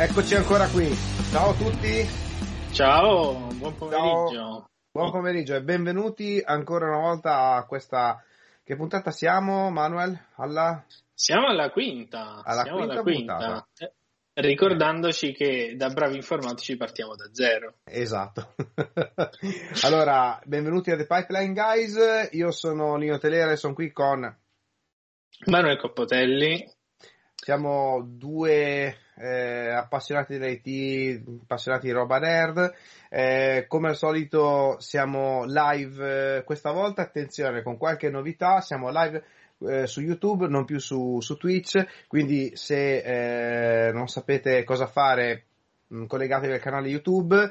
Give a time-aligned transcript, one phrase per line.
[0.00, 0.94] Eccoci ancora qui.
[1.32, 2.06] Ciao a tutti.
[2.70, 4.30] Ciao, buon pomeriggio.
[4.32, 4.70] Ciao.
[4.92, 8.22] Buon pomeriggio e benvenuti ancora una volta a questa.
[8.62, 10.16] Che puntata siamo, Manuel?
[10.36, 10.84] Alla...
[11.12, 12.44] Siamo alla quinta.
[12.44, 13.68] Alla siamo quinta, alla quinta.
[13.76, 13.92] Eh,
[14.34, 17.78] ricordandoci che da bravi informatici partiamo da zero.
[17.82, 18.54] Esatto.
[19.82, 22.28] allora, benvenuti a The Pipeline Guys.
[22.34, 24.20] Io sono Nino Telera e sono qui con
[25.46, 26.70] Manuel Coppotelli.
[27.34, 32.74] Siamo due eh, appassionati dell'IT, appassionati di roba nerd.
[33.10, 39.22] Eh, come al solito siamo live eh, questa volta, attenzione con qualche novità, siamo live
[39.66, 45.44] eh, su YouTube, non più su, su Twitch, quindi se eh, non sapete cosa fare
[45.88, 47.50] mh, collegatevi al canale YouTube,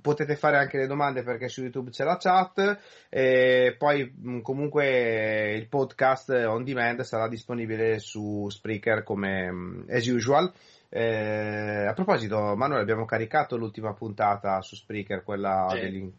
[0.00, 5.66] potete fare anche le domande perché su YouTube c'è la chat e poi comunque il
[5.68, 10.52] podcast on demand sarà disponibile su Spreaker come as usual.
[10.90, 15.80] Eh, a proposito, Manuel, abbiamo caricato l'ultima puntata su Spreaker, quella Sì.
[15.80, 16.12] degli...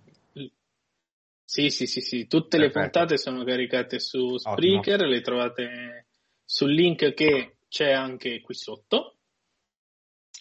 [1.44, 2.78] Sì, sì, sì, sì, tutte Perfetto.
[2.78, 6.06] le puntate sono caricate su Spreaker, le trovate
[6.46, 9.16] sul link che c'è anche qui sotto.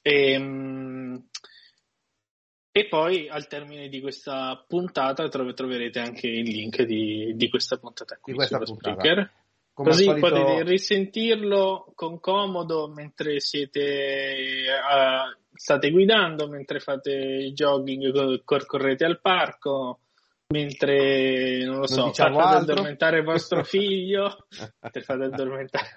[0.03, 1.23] E,
[2.71, 7.79] e poi al termine di questa puntata trov- troverete anche il link di, di questa
[7.79, 9.01] puntata qui Di questa su puntata.
[9.01, 9.33] Spreaker.
[9.79, 18.11] Come Così solito- potete risentirlo con comodo mentre siete eh, state guidando, mentre fate jogging,
[18.13, 20.01] co- cor- correte al parco,
[20.49, 22.73] mentre non lo so, diciamo fate altro.
[22.73, 24.47] addormentare vostro figlio,
[24.81, 25.95] mentre fate addormentare.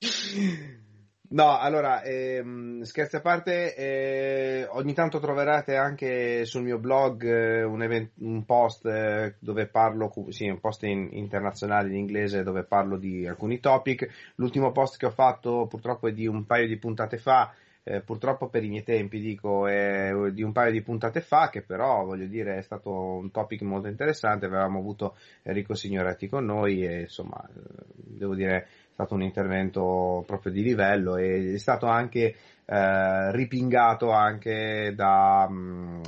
[1.30, 7.62] No, allora, ehm, scherzi a parte, eh, ogni tanto troverete anche sul mio blog eh,
[7.64, 12.64] un, event- un post eh, dove parlo, sì, un post in- internazionale in inglese dove
[12.64, 14.08] parlo di alcuni topic.
[14.36, 17.52] L'ultimo post che ho fatto purtroppo è di un paio di puntate fa,
[17.82, 21.60] eh, purtroppo per i miei tempi dico, è di un paio di puntate fa, che
[21.60, 26.86] però voglio dire è stato un topic molto interessante, avevamo avuto Enrico Signoretti con noi
[26.86, 27.60] e insomma, eh,
[27.94, 28.66] devo dire
[28.98, 36.02] stato un intervento proprio di livello e è stato anche eh, ripingato anche da mm,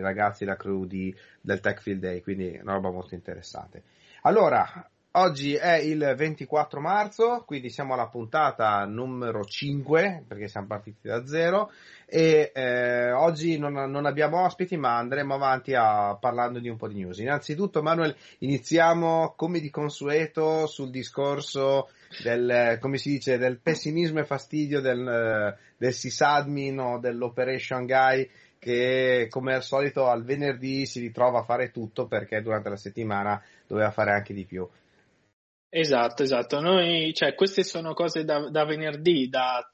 [0.00, 3.82] ragazzi, la crew di, del Tech Field Day, quindi una roba molto interessante.
[4.22, 11.08] Allora, oggi è il 24 marzo, quindi siamo alla puntata numero 5, perché siamo partiti
[11.08, 11.70] da zero,
[12.06, 16.88] e eh, oggi non, non abbiamo ospiti, ma andremo avanti a, parlando di un po'
[16.88, 17.18] di news.
[17.18, 21.88] Innanzitutto, Manuel, iniziamo come di consueto sul discorso
[22.22, 28.28] del, come si dice, del pessimismo e fastidio del, eh, del sysadmin o dell'operation guy
[28.58, 33.40] che come al solito al venerdì si ritrova a fare tutto perché durante la settimana
[33.66, 34.68] doveva fare anche di più.
[35.68, 36.60] Esatto, esatto.
[36.60, 39.68] Noi, cioè, queste sono cose da, da venerdì, da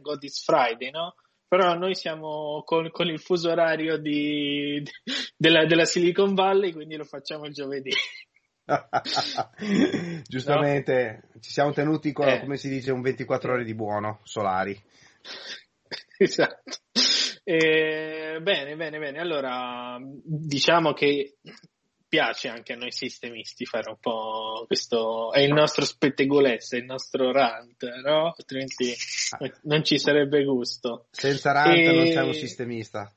[0.00, 1.14] God It's Friday, no?
[1.46, 4.82] Però noi siamo con, con il fuso orario di,
[5.36, 7.92] della, della Silicon Valley, quindi lo facciamo il giovedì.
[10.26, 12.40] Giustamente ci siamo tenuti con, Eh.
[12.40, 14.80] come si dice, un 24 ore di buono solari.
[16.16, 16.78] Esatto.
[17.42, 19.18] Eh, bene, bene, bene.
[19.18, 21.38] Allora, diciamo che
[22.08, 26.84] piace anche a noi sistemisti fare un po' questo, è il nostro spettegolezzo, è il
[26.84, 28.32] nostro rant, no?
[28.36, 28.94] Altrimenti
[29.62, 31.08] non ci sarebbe gusto.
[31.10, 33.12] Senza rant E- non sei un sistemista.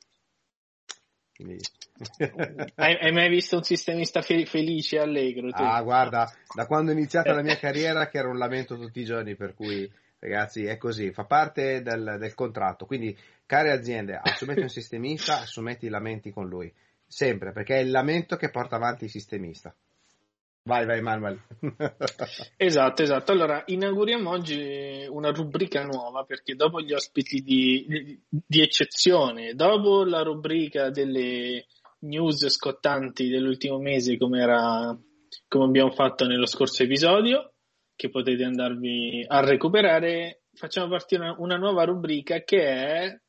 [1.36, 1.60] Quindi-
[2.76, 5.52] Hai, hai mai visto un sistemista fe- felice e allegro?
[5.52, 5.62] tu?
[5.62, 9.06] Ah, guarda, da quando è iniziata la mia carriera che era un lamento tutti i
[9.06, 12.86] giorni, per cui ragazzi è così, fa parte del, del contratto.
[12.86, 16.72] Quindi, care aziende, assumete un sistemista, assumete i lamenti con lui,
[17.06, 19.74] sempre, perché è il lamento che porta avanti il sistemista.
[20.64, 21.40] Vai, vai, Manuel.
[22.58, 23.32] Esatto, esatto.
[23.32, 30.24] Allora, inauguriamo oggi una rubrica nuova perché dopo gli ospiti di, di eccezione, dopo la
[30.24, 31.66] rubrica delle
[32.00, 34.98] news scottanti dell'ultimo mese come, era,
[35.48, 37.54] come abbiamo fatto nello scorso episodio,
[37.96, 43.22] che potete andarvi a recuperare, facciamo partire una, una nuova rubrica che è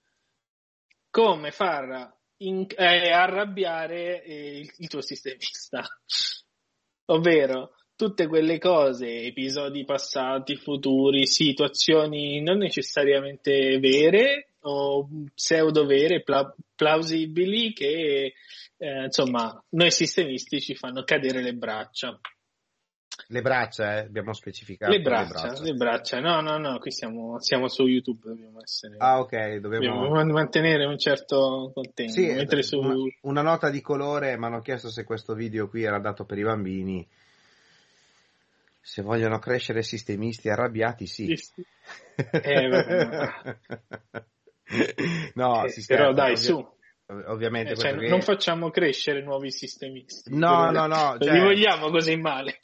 [1.10, 5.82] come far in- eh, arrabbiare eh, il, il tuo sistemista.
[7.10, 16.54] Ovvero tutte quelle cose, episodi passati, futuri, situazioni non necessariamente vere o pseudo vere, pla-
[16.74, 18.34] plausibili che
[18.76, 22.18] eh, insomma noi sistemisti ci fanno cadere le braccia.
[23.30, 24.92] Le braccia, eh, abbiamo specificato.
[24.92, 28.94] Le braccia, le braccia, no, no, no, qui siamo, siamo su YouTube, dobbiamo essere.
[28.98, 30.02] Ah, ok, dobbiamo...
[30.02, 32.10] Dobbiamo mantenere un certo contegno.
[32.10, 32.78] Sì, mentre su...
[32.78, 36.38] una, una nota di colore, mi hanno chiesto se questo video qui era dato per
[36.38, 37.06] i bambini.
[38.80, 41.36] Se vogliono crescere sistemisti arrabbiati, sì.
[42.14, 43.04] Eh, vabbè.
[43.04, 44.24] no,
[44.70, 46.76] eh, però dai, ovvi- su.
[47.10, 48.06] Ovviamente, eh, cioè, che...
[48.06, 50.36] non facciamo crescere nuovi sistemisti.
[50.36, 51.16] No, no, no.
[51.18, 51.32] Cioè...
[51.32, 52.58] Li vogliamo così male.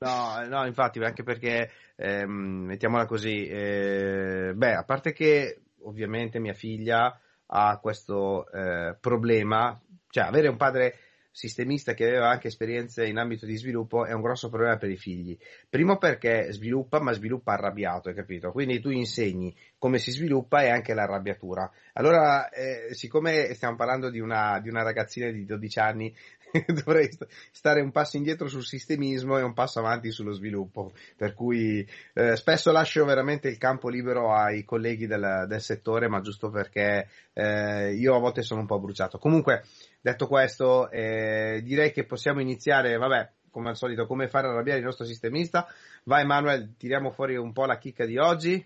[0.00, 6.52] no, no, infatti, anche perché, ehm, mettiamola così, eh, beh, a parte che ovviamente mia
[6.52, 7.16] figlia
[7.46, 10.98] ha questo eh, problema, cioè avere un padre
[11.36, 14.96] sistemista che aveva anche esperienze in ambito di sviluppo è un grosso problema per i
[14.96, 15.36] figli.
[15.68, 18.50] Primo perché sviluppa, ma sviluppa arrabbiato, hai capito?
[18.52, 21.70] Quindi tu insegni come si sviluppa e anche l'arrabbiatura.
[21.94, 26.14] Allora, eh, siccome stiamo parlando di una, di una ragazzina di 12 anni,
[26.66, 27.08] dovrei
[27.50, 30.92] stare un passo indietro sul sistemismo e un passo avanti sullo sviluppo.
[31.16, 36.20] Per cui eh, spesso lascio veramente il campo libero ai colleghi del, del settore, ma
[36.20, 39.18] giusto perché eh, io a volte sono un po' bruciato.
[39.18, 39.62] Comunque,
[40.06, 44.84] Detto questo, eh, direi che possiamo iniziare, vabbè, come al solito, come fare arrabbiare il
[44.84, 45.66] nostro sistemista.
[46.04, 48.64] Vai Manuel, tiriamo fuori un po' la chicca di oggi.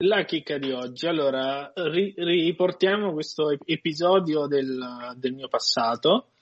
[0.00, 6.32] La chicca di oggi, allora ri- riportiamo questo episodio del, del mio passato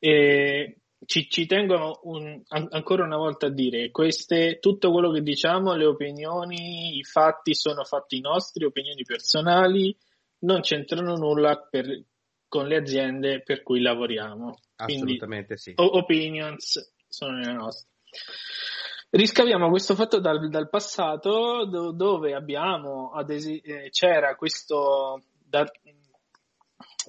[0.00, 5.22] e ci, ci tengo un, an- ancora una volta a dire queste, tutto quello che
[5.22, 9.96] diciamo, le opinioni, i fatti sono fatti nostri, opinioni personali,
[10.40, 11.86] non c'entrano nulla per,
[12.48, 14.58] con le aziende per cui lavoriamo.
[14.74, 15.74] Assolutamente Quindi, sì.
[15.76, 17.88] Opinions sono le nostre.
[19.16, 25.64] Riscaviamo questo fatto dal, dal passato do, dove abbiamo, esi- eh, c'era questo, da,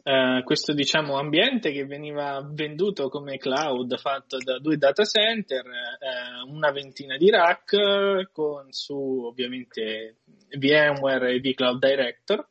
[0.03, 6.49] eh, questo diciamo, ambiente che veniva venduto come cloud fatto da due data center, eh,
[6.49, 10.19] una ventina di rack con su ovviamente
[10.57, 12.47] VMware e vCloud Director.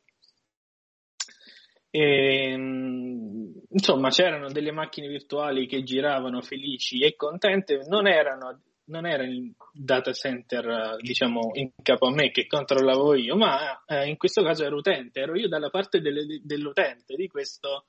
[1.89, 9.05] E, ehm, insomma, c'erano delle macchine virtuali che giravano felici e contente, non erano non
[9.05, 14.17] era il data center, diciamo, in capo a me che controllavo io, ma eh, in
[14.17, 17.85] questo caso ero utente, ero io dalla parte delle, dell'utente di questo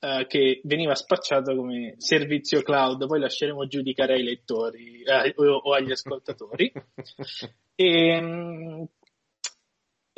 [0.00, 5.72] eh, che veniva spacciato come servizio cloud, poi lasceremo giudicare ai lettori eh, o, o,
[5.72, 6.72] agli ascoltatori.
[7.74, 8.88] e, ehm,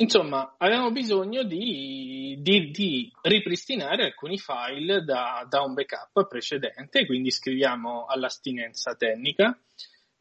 [0.01, 7.29] Insomma, avevamo bisogno di, di, di ripristinare alcuni file da, da, un backup precedente, quindi
[7.29, 9.55] scriviamo all'astinenza tecnica.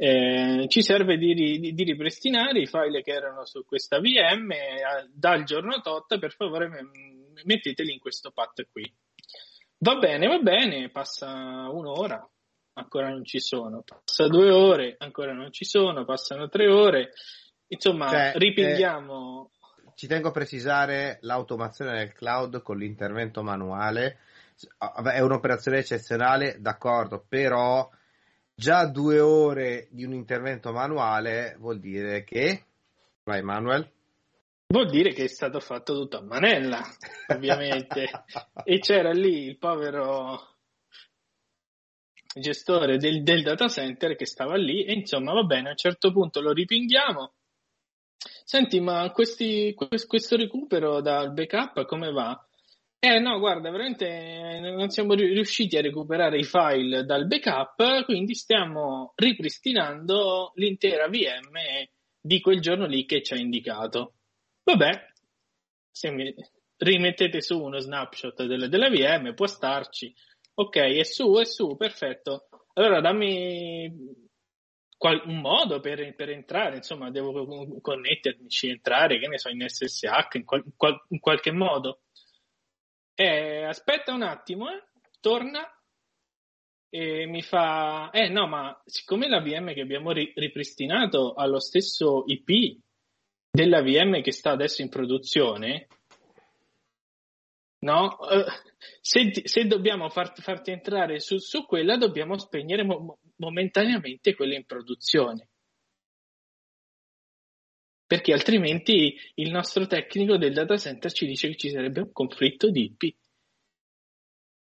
[0.03, 1.35] Eh, ci serve di,
[1.75, 6.71] di, ripristinare i file che erano su questa VM eh, dal giorno tot, per favore
[7.45, 8.91] metteteli in questo path qui.
[9.77, 12.27] Va bene, va bene, passa un'ora,
[12.79, 17.11] ancora non ci sono, passa due ore, ancora non ci sono, passano tre ore,
[17.67, 19.51] insomma, cioè, ripingiamo.
[19.53, 19.59] Eh
[19.97, 24.21] ci tengo a precisare l'automazione nel cloud con l'intervento manuale.
[24.79, 27.87] È un'operazione eccezionale, d'accordo, però
[28.61, 32.67] già due ore di un intervento manuale vuol dire che.
[33.25, 33.91] Vai, Manuel.
[34.67, 36.83] Vuol dire che è stato fatto tutto a manella,
[37.29, 38.05] ovviamente.
[38.63, 40.57] e c'era lì il povero
[42.35, 46.13] gestore del, del, data center che stava lì e insomma va bene, a un certo
[46.13, 47.33] punto lo ripinghiamo
[48.45, 52.39] Senti, ma questi, questo recupero dal backup come va?
[53.03, 59.15] Eh no, guarda, veramente non siamo riusciti a recuperare i file dal backup, quindi stiamo
[59.17, 61.57] ripristinando l'intera VM
[62.21, 64.17] di quel giorno lì che ci ha indicato.
[64.65, 65.07] Vabbè,
[65.91, 66.35] se mi
[66.77, 70.15] rimettete su uno snapshot della, della VM, può starci.
[70.57, 72.49] Ok, è su, è su, perfetto.
[72.75, 73.91] Allora dammi
[74.99, 80.35] qual- un modo per, per, entrare, insomma, devo connettermici, entrare, che ne so, in SSH,
[80.35, 82.03] in, qual- in qualche modo.
[83.21, 84.83] Eh, aspetta un attimo, eh,
[85.21, 85.61] torna
[86.89, 91.61] e mi fa, eh no, ma siccome la VM che abbiamo ri- ripristinato ha lo
[91.61, 92.81] stesso IP
[93.51, 95.89] della VM che sta adesso in produzione,
[97.81, 98.17] no?
[98.21, 98.45] Uh,
[99.03, 104.65] se, se, dobbiamo far, farti entrare su, su, quella, dobbiamo spegnere mo- momentaneamente quella in
[104.65, 105.50] produzione.
[108.11, 112.69] Perché altrimenti il nostro tecnico del data center ci dice che ci sarebbe un conflitto
[112.69, 113.15] di IP.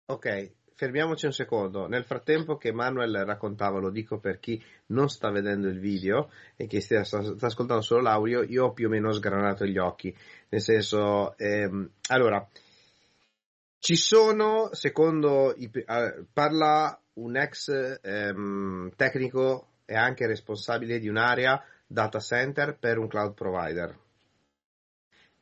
[0.06, 1.86] Ok, fermiamoci un secondo.
[1.86, 6.66] Nel frattempo che Manuel raccontava, lo dico per chi non sta vedendo il video e
[6.66, 10.12] che sta, sta, ascoltando solo l'audio, io ho più o meno sgranato gli occhi.
[10.48, 12.44] Nel senso, ehm, allora,
[13.78, 21.62] ci sono, secondo i, uh, parla un ex ehm, tecnico e anche responsabile di un'area
[21.86, 23.96] data center per un cloud provider.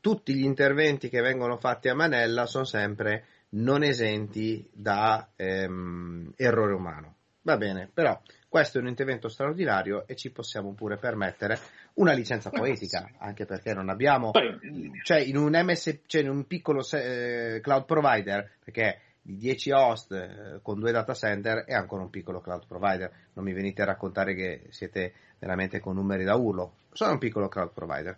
[0.00, 6.74] Tutti gli interventi che vengono fatti a manella sono sempre non esenti da ehm, errore
[6.74, 7.14] umano.
[7.42, 11.58] Va bene, però questo è un intervento straordinario e ci possiamo pure permettere
[11.94, 14.30] una licenza poetica, anche perché non abbiamo,
[15.02, 20.12] cioè in un, MS, cioè in un piccolo eh, cloud provider, perché di 10 host
[20.12, 23.87] eh, con due data center è ancora un piccolo cloud provider, non mi venite a
[23.87, 28.16] raccontare che siete veramente con numeri da urlo, sono un piccolo cloud provider.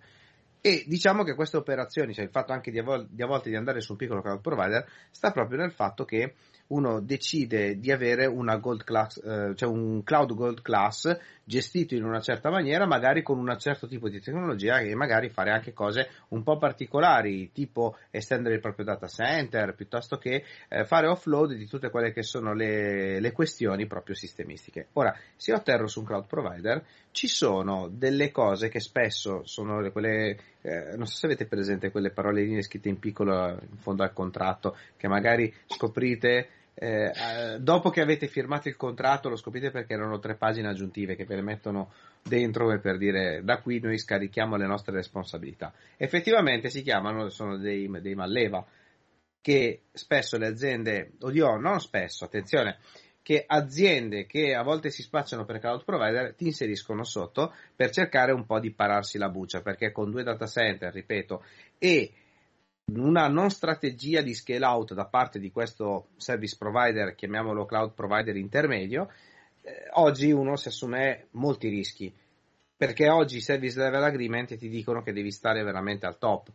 [0.61, 3.55] E diciamo che queste operazioni, cioè il fatto anche di a, di a volte di
[3.55, 6.35] andare su un piccolo cloud provider, sta proprio nel fatto che
[6.69, 12.05] uno decide di avere una gold class, eh, cioè un cloud gold class gestito in
[12.05, 16.09] una certa maniera, magari con un certo tipo di tecnologia e magari fare anche cose
[16.29, 21.67] un po' particolari, tipo estendere il proprio data center, piuttosto che eh, fare offload di
[21.67, 24.89] tutte quelle che sono le, le questioni proprio sistemistiche.
[24.95, 29.89] Ora, se io atterro su un cloud provider, ci sono delle cose che spesso sono
[29.93, 34.13] quelle, eh, non so se avete presente quelle parole scritte in piccolo in fondo al
[34.13, 37.11] contratto, che magari scoprite eh,
[37.59, 41.37] dopo che avete firmato il contratto lo scoprite perché erano tre pagine aggiuntive che ve
[41.37, 41.91] le mettono
[42.23, 45.73] dentro per dire da qui noi scarichiamo le nostre responsabilità.
[45.97, 48.67] Effettivamente si chiamano, sono dei, dei malleva
[49.41, 52.79] che spesso le aziende, oddio, non spesso, attenzione,
[53.27, 58.31] che aziende che a volte si spacciano per cloud provider ti inseriscono sotto per cercare
[58.31, 61.43] un po' di pararsi la buccia perché con due data center, ripeto,
[61.77, 62.13] e
[62.93, 68.37] una non strategia di scale out da parte di questo service provider, chiamiamolo cloud provider
[68.37, 69.11] intermedio,
[69.63, 72.15] eh, oggi uno si assume molti rischi,
[72.77, 76.49] perché oggi i service level agreement ti dicono che devi stare veramente al top,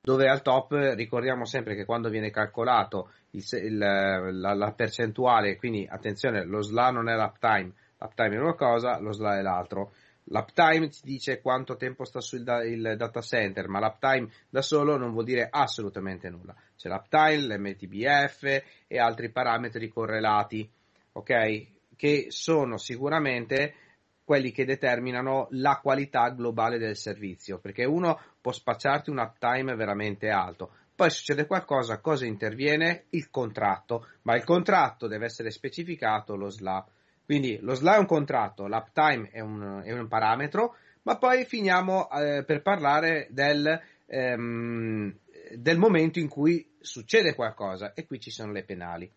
[0.00, 5.86] dove al top ricordiamo sempre che quando viene calcolato il, il, la, la, percentuale, quindi
[5.88, 9.92] attenzione, lo SLA non è l'uptime, l'uptime è una cosa, lo SLA è l'altro.
[10.24, 12.62] L'uptime ti dice quanto tempo sta sul da-
[12.94, 16.54] data center, ma l'uptime da solo non vuol dire assolutamente nulla.
[16.76, 20.68] C'è l'uptime, l'MTBF e altri parametri correlati,
[21.12, 21.66] ok?
[21.96, 23.74] Che sono sicuramente
[24.30, 30.28] quelli che determinano la qualità globale del servizio, perché uno può spacciarti un uptime veramente
[30.28, 33.06] alto, poi succede qualcosa, cosa interviene?
[33.10, 36.86] Il contratto, ma il contratto deve essere specificato, lo SLA
[37.24, 42.08] quindi lo SLA è un contratto, l'uptime è un, è un parametro, ma poi finiamo
[42.10, 45.18] eh, per parlare del, ehm,
[45.56, 49.12] del momento in cui succede qualcosa e qui ci sono le penali.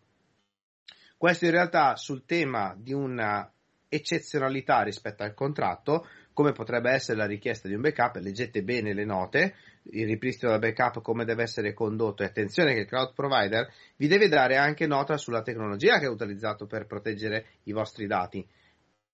[1.16, 3.53] Questo in realtà sul tema di una
[3.94, 9.06] eccezionalità rispetto al contratto, come potrebbe essere la richiesta di un backup, leggete bene le
[9.06, 9.56] note,
[9.92, 14.08] il ripristino del backup come deve essere condotto e attenzione che il cloud provider vi
[14.08, 18.46] deve dare anche nota sulla tecnologia che è utilizzato per proteggere i vostri dati.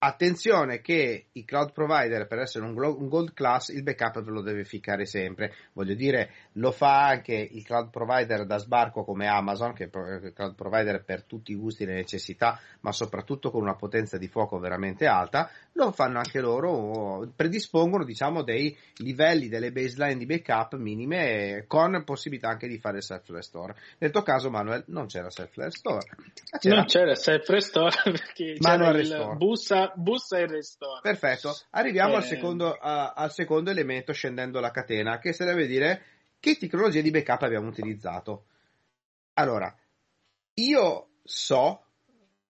[0.02, 4.64] Attenzione che i cloud provider per essere un, gold class il backup ve lo deve
[4.64, 5.52] ficcare sempre.
[5.74, 10.32] Voglio dire, lo fa anche il cloud provider da sbarco come Amazon, che è il
[10.34, 14.26] cloud provider per tutti i gusti e le necessità, ma soprattutto con una potenza di
[14.26, 15.50] fuoco veramente alta.
[15.72, 22.48] Lo fanno anche loro, predispongono diciamo dei livelli delle baseline di backup minime con possibilità
[22.48, 23.76] anche di fare self restore.
[23.98, 26.06] Nel tuo caso, Manuel, non c'era self restore.
[26.58, 26.76] C'era.
[26.76, 29.36] Non c'era self restore perché Manuel c'era il restore.
[29.36, 31.00] bussa bussa e restore.
[31.02, 31.56] Perfetto.
[31.70, 32.16] Arriviamo eh...
[32.16, 36.02] al, secondo, uh, al secondo elemento scendendo la catena, che sarebbe dire
[36.38, 38.46] che tecnologie di backup abbiamo utilizzato.
[39.34, 39.74] Allora,
[40.54, 41.84] io so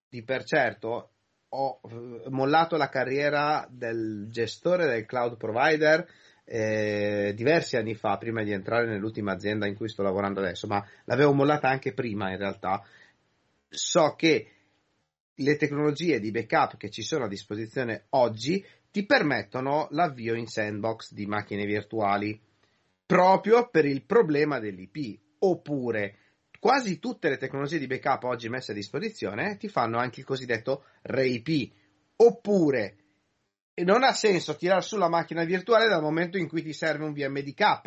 [0.09, 1.11] di per certo,
[1.49, 6.07] ho eh, mollato la carriera del gestore del cloud provider
[6.45, 10.85] eh, diversi anni fa, prima di entrare nell'ultima azienda in cui sto lavorando adesso, ma
[11.05, 12.85] l'avevo mollata anche prima in realtà.
[13.69, 14.51] So che
[15.37, 21.13] le tecnologie di backup che ci sono a disposizione oggi ti permettono l'avvio in sandbox
[21.13, 22.39] di macchine virtuali
[23.07, 26.17] proprio per il problema dell'IP oppure
[26.59, 30.85] quasi tutte le tecnologie di backup oggi messe a disposizione ti fanno anche il cosiddetto
[31.03, 31.73] RAIP
[32.17, 32.97] oppure
[33.83, 37.15] non ha senso tirare su la macchina virtuale dal momento in cui ti serve un
[37.15, 37.81] VMDK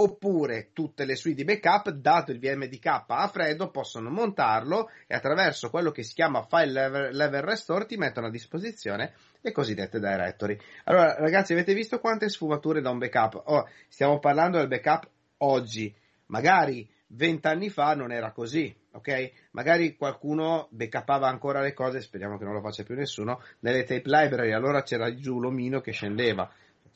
[0.00, 5.70] oppure tutte le suite di backup, dato il VMDK a freddo, possono montarlo e attraverso
[5.70, 10.56] quello che si chiama file level, level restore ti mettono a disposizione le cosiddette directory.
[10.84, 13.42] Allora, ragazzi, avete visto quante sfumature da un backup?
[13.46, 15.92] Oh, stiamo parlando del backup oggi,
[16.26, 19.32] magari vent'anni fa non era così, ok?
[19.52, 24.02] Magari qualcuno backupava ancora le cose, speriamo che non lo faccia più nessuno, nelle tape
[24.04, 26.48] library, allora c'era giù l'omino che scendeva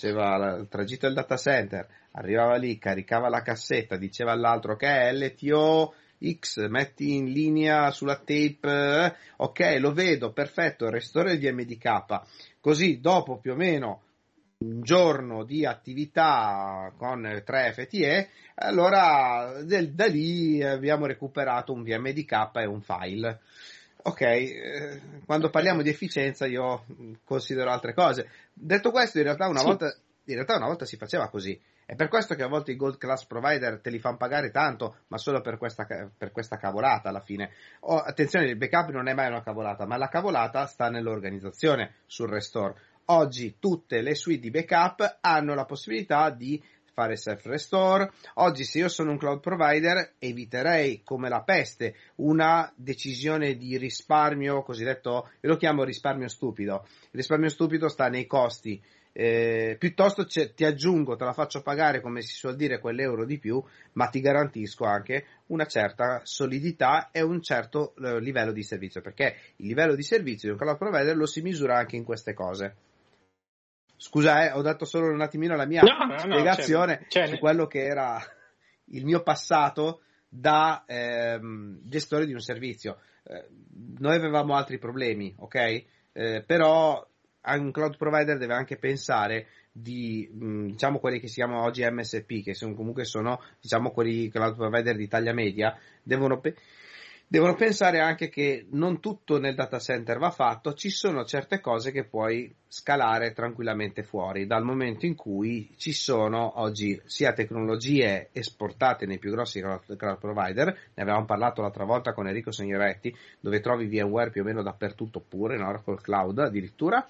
[0.02, 5.12] faceva il tragitto del data center, arrivava lì, caricava la cassetta, diceva all'altro che è
[5.12, 5.94] LTO
[6.38, 12.58] X, metti in linea sulla tape, eh, ok, lo vedo, perfetto, restore il DMDK.
[12.60, 14.02] Così dopo più o meno
[14.58, 22.50] un giorno di attività con 3 FTE, allora del, da lì abbiamo recuperato un VMDK
[22.54, 23.40] e un file.
[24.04, 26.84] Ok, eh, quando parliamo di efficienza io
[27.24, 28.28] considero altre cose.
[28.52, 29.66] Detto questo, in realtà una, sì.
[29.66, 31.60] volta, in realtà una volta si faceva così.
[31.84, 34.96] È per questo che a volte i gold class provider te li fanno pagare tanto,
[35.08, 37.52] ma solo per questa, per questa cavolata alla fine.
[37.80, 42.28] Oh, attenzione, il backup non è mai una cavolata, ma la cavolata sta nell'organizzazione sul
[42.28, 42.74] restore.
[43.06, 46.60] Oggi tutte le suite di backup hanno la possibilità di
[46.92, 48.10] fare self restore.
[48.34, 54.62] Oggi se io sono un cloud provider eviterei come la peste una decisione di risparmio
[54.62, 56.86] cosiddetto, io lo chiamo risparmio stupido.
[56.86, 58.82] Il risparmio stupido sta nei costi.
[59.14, 63.62] Eh, piuttosto ti aggiungo, te la faccio pagare come si suol dire quell'euro di più,
[63.92, 69.36] ma ti garantisco anche una certa solidità e un certo eh, livello di servizio, perché
[69.56, 72.74] il livello di servizio di un cloud provider lo si misura anche in queste cose.
[74.02, 77.26] Scusa, eh, ho dato solo un attimino la mia no, no, spiegazione no, c'è, c'è.
[77.28, 78.20] su quello che era
[78.86, 82.98] il mio passato da ehm, gestore di un servizio.
[83.22, 83.46] Eh,
[83.98, 85.84] noi avevamo altri problemi, ok?
[86.14, 87.06] Eh, però
[87.44, 92.42] un cloud provider deve anche pensare di mh, diciamo quelli che si chiamano oggi MSP,
[92.42, 96.56] che sono, comunque sono diciamo quelli cloud provider di taglia media, devono pe-
[97.32, 101.90] devono pensare anche che non tutto nel data center va fatto, ci sono certe cose
[101.90, 109.06] che puoi scalare tranquillamente fuori, dal momento in cui ci sono oggi sia tecnologie esportate
[109.06, 113.86] nei più grossi cloud provider, ne avevamo parlato l'altra volta con Enrico Signoretti, dove trovi
[113.86, 117.06] VMware più o meno dappertutto pure, in Oracle Cloud addirittura,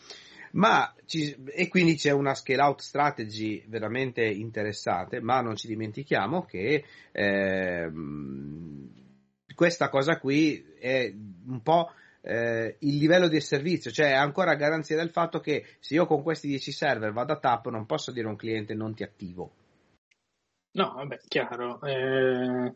[0.52, 6.45] ma ci, e quindi c'è una scale out strategy veramente interessante, ma non ci dimentichiamo
[6.45, 7.91] che eh,
[9.55, 11.13] questa cosa qui è
[11.47, 11.91] un po'
[12.23, 16.49] eh, il livello del servizio, cioè ancora garanzia del fatto che se io con questi
[16.49, 19.53] 10 server vado a tap non posso dire a un cliente non ti attivo.
[20.73, 21.83] No, vabbè, chiaro.
[21.83, 22.75] Eh,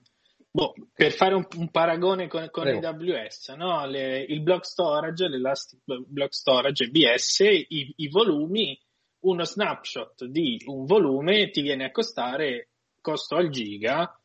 [0.51, 3.87] boh, per fare un, un paragone con, con AWS, no?
[3.87, 8.79] Le, il block storage, l'Elastic Block Storage BS, i, i volumi,
[9.21, 14.21] uno snapshot di un volume ti viene a costare costo al giga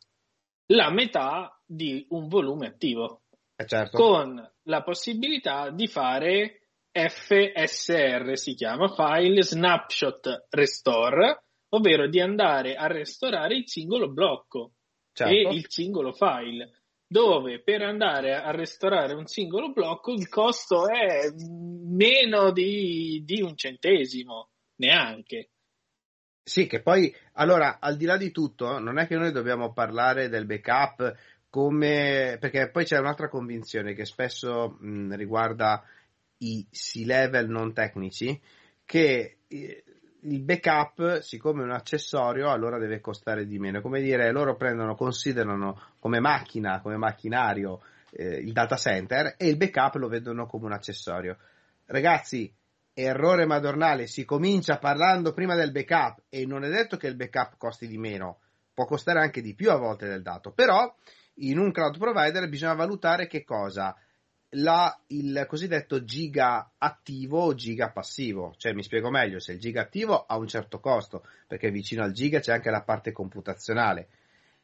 [0.71, 3.21] la metà di un volume attivo.
[3.55, 3.97] Eh certo.
[3.97, 12.87] Con la possibilità di fare FSR, si chiama File Snapshot Restore, ovvero di andare a
[12.87, 14.73] restaurare il singolo blocco
[15.13, 15.33] certo.
[15.33, 16.81] e il singolo file
[17.11, 23.57] dove per andare a restaurare un singolo blocco il costo è meno di, di, un
[23.57, 25.49] centesimo, neanche.
[26.41, 30.29] Sì, che poi, allora, al di là di tutto, non è che noi dobbiamo parlare
[30.29, 31.13] del backup
[31.51, 35.83] come, perché poi c'è un'altra convinzione che spesso mh, riguarda
[36.37, 38.41] i C-level non tecnici,
[38.85, 43.81] che il backup, siccome è un accessorio, allora deve costare di meno.
[43.81, 49.57] Come dire, loro prendono, considerano come macchina, come macchinario eh, il data center e il
[49.57, 51.37] backup lo vedono come un accessorio.
[51.85, 52.51] Ragazzi,
[52.93, 57.57] errore madornale, si comincia parlando prima del backup e non è detto che il backup
[57.57, 58.39] costi di meno,
[58.73, 60.95] può costare anche di più a volte del dato, però
[61.35, 63.95] in un cloud provider bisogna valutare che cosa?
[64.55, 69.81] La, il cosiddetto giga attivo o giga passivo, cioè mi spiego meglio, se il giga
[69.81, 74.09] attivo ha un certo costo, perché vicino al giga c'è anche la parte computazionale,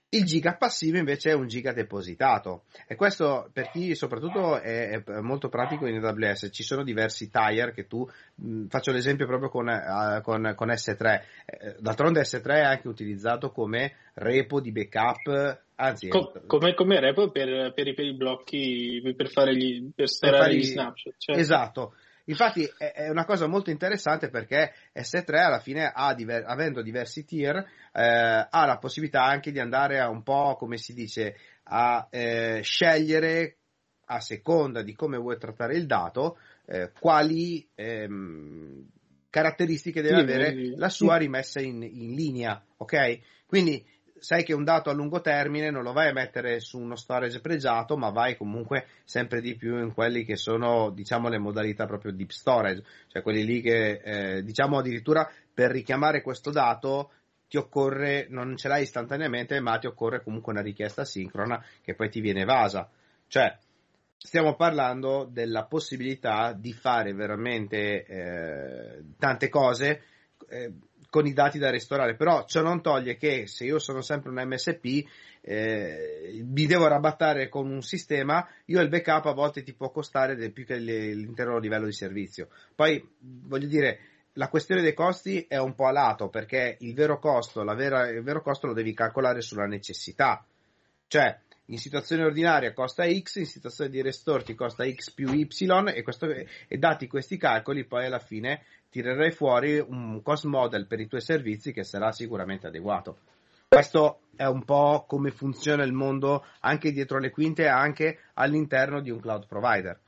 [0.09, 5.19] il giga passivo invece è un giga depositato e questo per chi soprattutto è, è
[5.19, 6.49] molto pratico in AWS.
[6.51, 11.21] Ci sono diversi tier che tu, mh, faccio l'esempio proprio con, uh, con, con S3.
[11.45, 17.29] Eh, d'altronde S3 è anche utilizzato come repo di backup Anzi, Com- come, come, repo
[17.29, 21.13] per, per, per, i blocchi, per, fare gli, per sperare gli snapshot.
[21.19, 21.39] Certo.
[21.39, 21.93] Esatto,
[22.29, 28.47] Infatti è, una cosa molto interessante perché S3 alla fine, diver- avendo diversi tier, eh,
[28.49, 33.57] ha la possibilità anche di andare a un po', come si dice, a eh, scegliere
[34.09, 38.85] a seconda di come vuoi trattare il dato, eh, quali ehm,
[39.29, 43.19] caratteristiche deve sì, avere la sua rimessa in, in linea, ok?
[43.45, 43.85] Quindi
[44.19, 47.41] sai che un dato a lungo termine non lo vai a mettere su uno storage
[47.41, 52.11] pregiato, ma vai comunque sempre di più in quelli che sono, diciamo, le modalità proprio
[52.11, 57.11] deep storage, cioè quelli lì che, eh, diciamo, addirittura per richiamare questo dato
[57.47, 62.09] ti occorre, non ce l'hai istantaneamente, ma ti occorre comunque una richiesta sincrona che poi
[62.09, 62.89] ti viene evasa.
[63.27, 63.57] Cioè,
[64.17, 70.01] stiamo parlando della possibilità di fare veramente eh, tante cose.
[70.49, 70.73] Eh,
[71.17, 74.39] con i dati da restaurare, però ciò non toglie che se io sono sempre un
[74.47, 75.03] MSP
[75.41, 80.35] eh, mi devo rabattare con un sistema, io il backup a volte ti può costare
[80.51, 82.49] più che l'intero livello di servizio.
[82.75, 83.99] Poi voglio dire,
[84.33, 88.21] la questione dei costi è un po' a lato perché il vero costo, vera, il
[88.21, 90.45] vero costo lo devi calcolare sulla necessità.
[91.07, 91.35] Cioè,
[91.69, 95.47] in situazione ordinaria costa X, in situazione di restore ti costa X più Y
[95.93, 100.99] e, questo, e dati questi calcoli poi alla fine tirerai fuori un cost model per
[100.99, 103.19] i tuoi servizi che sarà sicuramente adeguato.
[103.67, 109.01] Questo è un po' come funziona il mondo anche dietro le quinte e anche all'interno
[109.01, 109.99] di un cloud provider.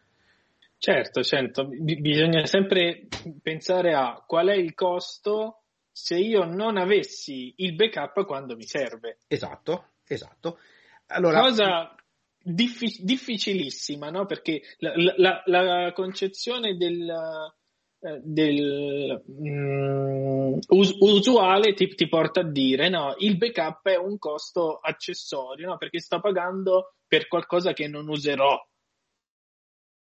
[0.78, 3.08] Certo, certo, bisogna sempre
[3.42, 9.18] pensare a qual è il costo se io non avessi il backup quando mi serve.
[9.28, 10.60] Esatto, esatto.
[11.08, 11.96] Allora, Cosa
[12.42, 14.26] diffi- difficilissima, no?
[14.26, 17.12] Perché la, la, la concezione del,
[18.00, 24.78] del um, us- usuale ti, ti, porta a dire no, il backup è un costo
[24.78, 25.78] accessorio, no?
[25.78, 28.58] Perché sto pagando per qualcosa che non userò.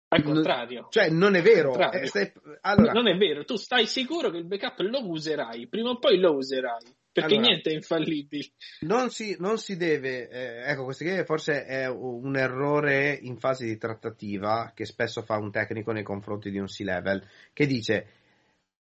[0.10, 0.88] Al contrario.
[0.89, 1.76] Cioè, non è vero.
[1.91, 2.32] Eh, stai...
[2.62, 2.93] allora...
[2.93, 6.36] Non è vero, tu stai sicuro che il backup lo userai, prima o poi lo
[6.36, 6.96] userai.
[7.21, 8.51] Perché allora, niente è infallibile.
[8.82, 13.77] Non si, non si deve, eh, ecco, questo forse è un errore in fase di
[13.77, 18.08] trattativa che spesso fa un tecnico nei confronti di un C-level, che dice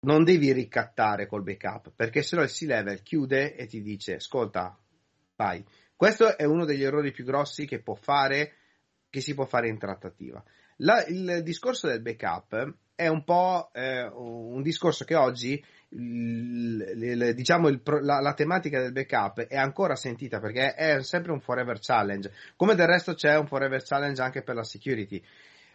[0.01, 4.77] non devi ricattare col backup, perché sennò il C-level chiude e ti dice, ascolta,
[5.37, 5.63] vai.
[5.95, 8.55] Questo è uno degli errori più grossi che può fare,
[9.11, 10.43] che si può fare in trattativa.
[10.79, 15.63] La, il discorso del backup è un po' eh, un discorso che oggi
[15.95, 21.33] il, il, diciamo il, la, la, tematica del backup è ancora sentita perché è sempre
[21.33, 22.33] un forever challenge.
[22.57, 25.23] Come del resto c'è un forever challenge anche per la security.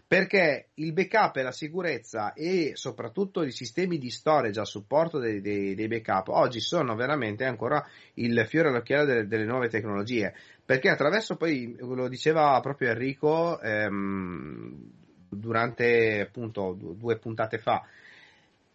[0.08, 5.42] Perché il backup e la sicurezza e soprattutto i sistemi di storage a supporto dei,
[5.42, 10.34] dei, dei backup oggi sono veramente ancora il fiore all'occhiello delle, delle nuove tecnologie.
[10.64, 15.07] Perché attraverso poi, lo diceva proprio Enrico ehm,
[15.40, 17.86] durante appunto due puntate fa,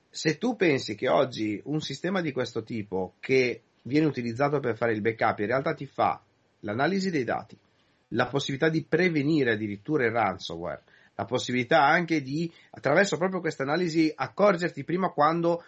[0.09, 4.93] se tu pensi che oggi un sistema di questo tipo che viene utilizzato per fare
[4.93, 6.23] il backup in realtà ti fa
[6.61, 7.59] l'analisi dei dati,
[8.09, 10.83] la possibilità di prevenire addirittura il ransomware,
[11.15, 15.63] la possibilità anche di, attraverso proprio questa analisi, accorgerti prima quando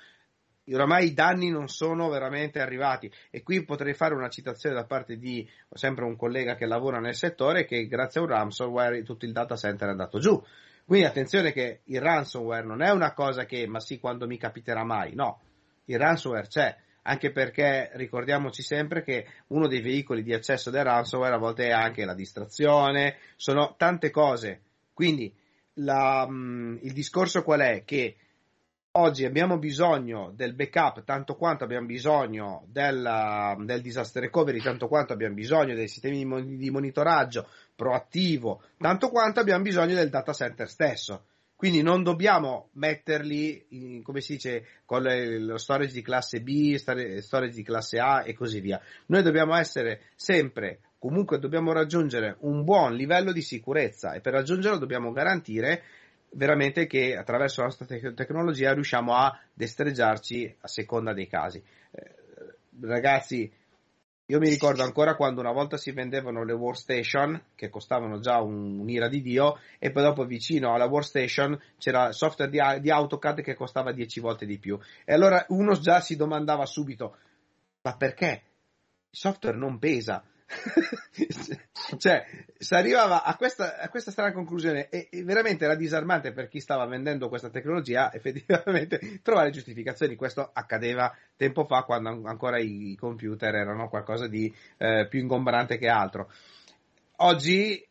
[0.72, 3.10] oramai i danni non sono veramente arrivati.
[3.30, 7.14] E qui potrei fare una citazione da parte di sempre un collega che lavora nel
[7.14, 10.42] settore che grazie a un ransomware tutto il data center è andato giù
[10.86, 14.84] quindi attenzione che il ransomware non è una cosa che ma sì quando mi capiterà
[14.84, 15.14] mai.
[15.14, 15.40] No
[15.86, 21.34] il ransomware c'è anche perché ricordiamoci sempre che uno dei veicoli di accesso del ransomware
[21.34, 24.62] a volte è anche la distrazione sono tante cose.
[24.92, 25.34] Quindi
[25.74, 27.82] la, mm, il discorso qual è?
[27.84, 28.16] Che
[28.96, 35.12] oggi abbiamo bisogno del backup tanto quanto abbiamo bisogno del, del disaster recovery, tanto quanto
[35.12, 40.68] abbiamo bisogno dei sistemi di, di monitoraggio proattivo, tanto quanto abbiamo bisogno del data center
[40.68, 41.26] stesso.
[41.56, 46.74] Quindi non dobbiamo metterli, in, come si dice, con le, lo storage di classe B,
[46.74, 48.80] storage di classe A e così via.
[49.06, 54.78] Noi dobbiamo essere sempre, comunque dobbiamo raggiungere un buon livello di sicurezza e per raggiungerlo
[54.78, 55.82] dobbiamo garantire
[56.34, 61.62] veramente che attraverso la nostra te- tecnologia riusciamo a destreggiarci a seconda dei casi.
[61.90, 62.14] Eh,
[62.80, 63.50] ragazzi,
[64.26, 68.78] io mi ricordo ancora quando una volta si vendevano le workstation che costavano già un,
[68.78, 73.54] un'ira di Dio e poi dopo vicino alla workstation c'era software di, di AutoCAD che
[73.54, 74.78] costava 10 volte di più.
[75.04, 77.16] E allora uno già si domandava subito,
[77.82, 78.42] ma perché?
[79.10, 80.24] Il software non pesa
[81.98, 82.24] cioè,
[82.58, 86.60] si arrivava a questa, a questa strana conclusione e, e, veramente era disarmante per chi
[86.60, 90.16] stava vendendo questa tecnologia effettivamente trovare giustificazioni.
[90.16, 95.88] Questo accadeva tempo fa quando ancora i computer erano qualcosa di eh, più ingombrante che
[95.88, 96.30] altro.
[97.16, 97.86] Oggi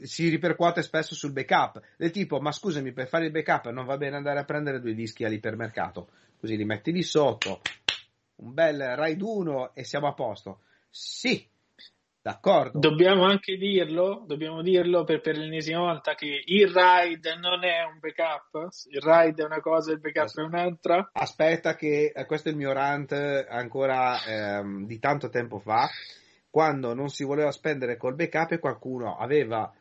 [0.00, 3.96] si ripercuote spesso sul backup, del tipo, ma scusami, per fare il backup non va
[3.96, 7.60] bene andare a prendere due dischi all'ipermercato, così li metti lì sotto,
[8.36, 10.60] un bel RAID 1 e siamo a posto.
[10.90, 11.46] Sì,
[12.20, 12.78] d'accordo.
[12.78, 17.98] Dobbiamo anche dirlo, dobbiamo dirlo per, per l'ennesima volta che il RAID non è un
[18.00, 21.10] backup, il RAID è una cosa e il backup è un'altra.
[21.12, 25.88] Aspetta che eh, questo è il mio rant ancora ehm, di tanto tempo fa,
[26.50, 29.72] quando non si voleva spendere col backup e qualcuno aveva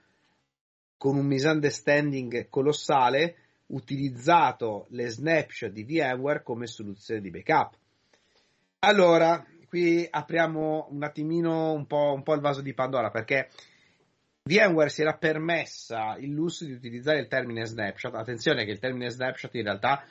[0.97, 3.35] con un misunderstanding colossale
[3.67, 7.75] utilizzato le snapshot di VMware come soluzione di backup.
[8.79, 13.49] Allora, qui apriamo un attimino un po', un po' il vaso di Pandora perché
[14.47, 18.15] VMware si era permessa il lusso di utilizzare il termine snapshot.
[18.15, 20.03] Attenzione che il termine snapshot in realtà,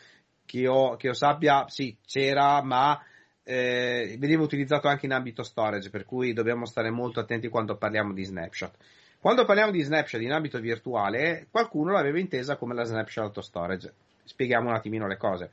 [0.44, 3.02] che io, che io sappia, sì, c'era, ma
[3.42, 8.12] eh, veniva utilizzato anche in ambito storage, per cui dobbiamo stare molto attenti quando parliamo
[8.12, 8.76] di snapshot.
[9.18, 13.92] Quando parliamo di snapshot in ambito virtuale, qualcuno l'aveva intesa come la snapshot auto storage.
[14.24, 15.50] Spieghiamo un attimino le cose.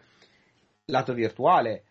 [0.86, 1.84] Lato virtuale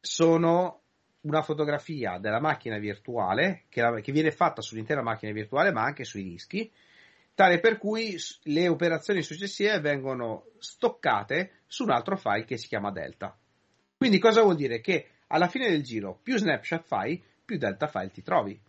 [0.00, 0.82] sono
[1.24, 6.04] una fotografia della macchina virtuale che, la, che viene fatta sull'intera macchina virtuale ma anche
[6.04, 6.70] sui dischi,
[7.34, 12.90] tale per cui le operazioni successive vengono stoccate su un altro file che si chiama
[12.90, 13.36] delta.
[13.96, 14.80] Quindi cosa vuol dire?
[14.80, 18.60] Che alla fine del giro più snapshot fai, più delta file ti trovi.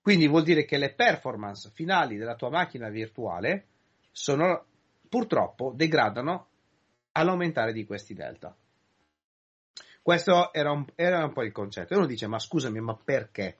[0.00, 3.66] Quindi vuol dire che le performance finali della tua macchina virtuale
[4.12, 4.64] sono
[5.08, 6.46] purtroppo degradano
[7.12, 8.56] all'aumentare di questi delta.
[10.06, 11.92] Questo era un, era un po' il concetto.
[11.92, 13.56] E uno dice: Ma scusami, ma perché?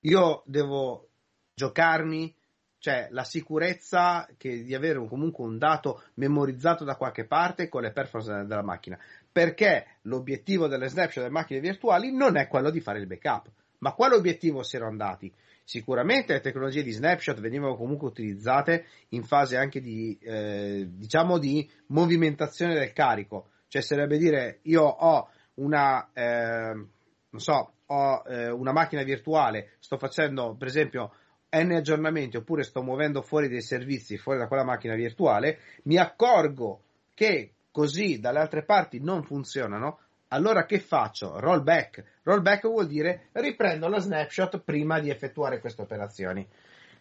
[0.00, 1.08] Io devo
[1.54, 2.36] giocarmi
[2.76, 7.80] cioè la sicurezza che, di avere un, comunque un dato memorizzato da qualche parte con
[7.80, 8.98] le performance della macchina.
[9.32, 13.50] Perché l'obiettivo delle snapshot delle macchine virtuali non è quello di fare il backup.
[13.78, 15.32] Ma quale obiettivo si erano andati?
[15.64, 21.66] Sicuramente le tecnologie di snapshot venivano comunque utilizzate in fase anche di, eh, diciamo, di
[21.86, 23.48] movimentazione del carico.
[23.68, 29.96] Cioè, sarebbe dire, io ho una, eh, non so, ho eh, una macchina virtuale, sto
[29.96, 31.12] facendo per esempio
[31.50, 36.82] n aggiornamenti oppure sto muovendo fuori dei servizi fuori da quella macchina virtuale, mi accorgo
[37.14, 41.38] che così dalle altre parti non funzionano, allora che faccio?
[41.40, 42.04] Rollback.
[42.22, 46.46] Rollback vuol dire riprendo la snapshot prima di effettuare queste operazioni.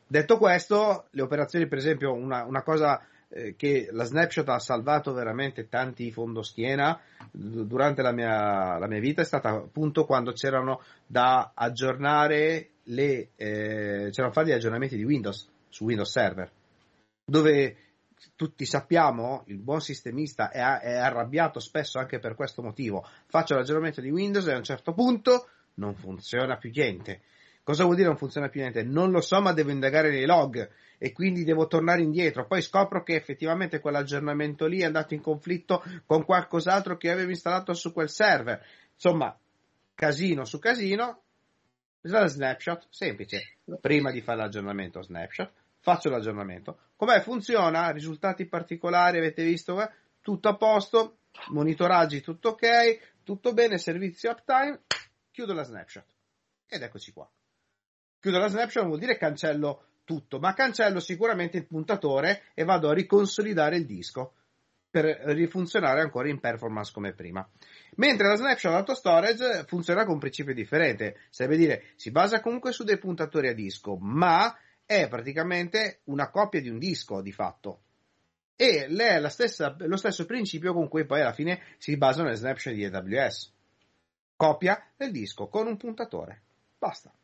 [0.08, 5.14] Detto questo, le operazioni, per esempio, una, una cosa eh, che la snapshot ha salvato
[5.14, 7.00] veramente tanti fondoschiena
[7.32, 14.10] durante la mia, la mia vita è stata appunto quando c'erano da aggiornare le, eh,
[14.12, 16.52] c'erano fare gli aggiornamenti di Windows su Windows Server
[17.30, 17.76] dove
[18.36, 23.06] tutti sappiamo, il buon sistemista è, è, arrabbiato spesso anche per questo motivo.
[23.28, 27.22] Faccio l'aggiornamento di Windows e a un certo punto non funziona più niente.
[27.68, 28.82] Cosa vuol dire non funziona più niente?
[28.82, 32.48] Non lo so, ma devo indagare nei log e quindi devo tornare indietro.
[32.48, 37.74] Poi scopro che effettivamente quell'aggiornamento lì è andato in conflitto con qualcos'altro che avevo installato
[37.74, 38.66] su quel server.
[38.94, 39.38] Insomma,
[39.96, 41.24] casino su casino.
[42.04, 43.58] Snapshot, semplice.
[43.82, 45.52] Prima di fare l'aggiornamento, snapshot.
[45.82, 46.92] Faccio l'aggiornamento.
[46.96, 47.20] Com'è?
[47.20, 47.90] Funziona?
[47.90, 49.82] Risultati particolari, avete visto?
[49.82, 49.92] Eh?
[50.22, 51.18] Tutto a posto,
[51.50, 54.84] monitoraggi tutto ok, tutto bene, servizio uptime,
[55.32, 56.06] chiudo la snapshot.
[56.66, 57.30] Ed eccoci qua.
[58.28, 62.94] Chiudo la snapshot vuol dire cancello tutto, ma cancello sicuramente il puntatore e vado a
[62.94, 64.34] riconsolidare il disco
[64.90, 67.50] per rifunzionare ancora in performance come prima.
[67.96, 72.74] Mentre la snapshot auto storage funziona con un principio differente, sarebbe dire si basa comunque
[72.74, 74.54] su dei puntatori a disco, ma
[74.86, 77.84] è praticamente una copia di un disco di fatto.
[78.58, 82.74] E è stessa, lo stesso principio con cui poi alla fine si basano le snapshot
[82.74, 83.54] di AWS.
[84.36, 86.42] Copia del disco con un puntatore.
[86.78, 87.17] Basta.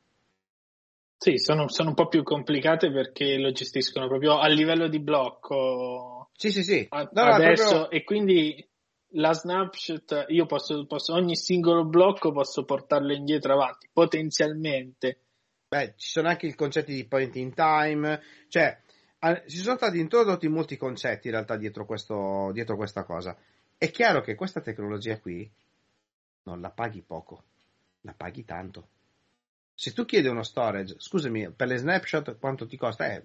[1.23, 6.31] Sì, sono, sono, un po' più complicate perché lo gestiscono proprio a livello di blocco.
[6.35, 6.85] Sì, sì, sì.
[6.91, 7.89] No, adesso, proprio...
[7.91, 8.69] E quindi
[9.11, 15.19] la snapshot, io posso, posso, ogni singolo blocco posso portarlo indietro avanti, potenzialmente.
[15.69, 18.77] Beh, ci sono anche i concetti di point in time, cioè
[19.47, 23.33] ci sono stati introdotti molti concetti in realtà dietro, questo, dietro questa cosa.
[23.77, 25.49] È chiaro che questa tecnologia qui
[26.43, 27.43] non la paghi poco,
[28.01, 28.87] la paghi tanto.
[29.75, 33.11] Se tu chiedi uno storage, scusami, per le snapshot quanto ti costa?
[33.11, 33.23] Eh,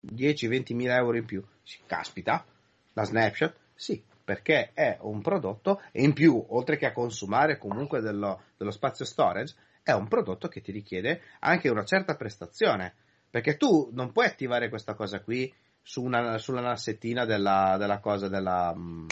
[0.00, 1.44] 10-20 mila euro in più.
[1.86, 2.44] Caspita,
[2.92, 3.54] la snapshot?
[3.74, 8.70] Sì, perché è un prodotto e in più, oltre che a consumare comunque dello, dello
[8.70, 12.94] spazio storage, è un prodotto che ti richiede anche una certa prestazione.
[13.28, 18.28] Perché tu non puoi attivare questa cosa qui su una, sulla nassettina della, della cosa
[18.28, 18.74] della.
[18.76, 19.06] Mm,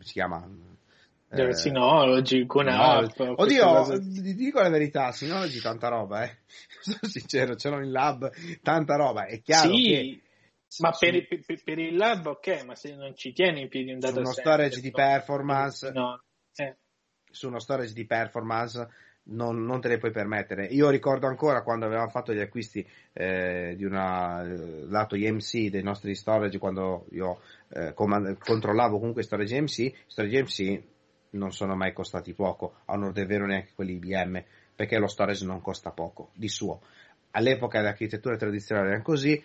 [0.00, 0.48] si chiama?
[1.28, 6.36] Eh, Synology, con no, Oddio, ti dico la verità, Synology tanta roba, eh.
[6.80, 8.30] Sono sincero, ce l'ho in lab,
[8.62, 9.26] tanta roba.
[9.26, 10.20] È chiaro sì, che...
[10.78, 13.98] Ma per, per, per, il lab ok, ma se non ci tieni in piedi un
[13.98, 16.22] data su uno storage di performance, no.
[16.54, 16.76] eh.
[17.30, 18.86] su uno storage di performance
[19.28, 20.66] non, non, te le puoi permettere.
[20.66, 25.82] Io ricordo ancora quando avevamo fatto gli acquisti eh, di una eh, lato IMC dei
[25.82, 30.82] nostri storage, quando io eh, comand- controllavo comunque storage IMC, storage IMC
[31.36, 34.42] non sono mai costati poco, a onor del vero neanche quelli IBM,
[34.74, 36.80] perché lo storage non costa poco di suo.
[37.32, 39.42] All'epoca le architetture tradizionali erano così,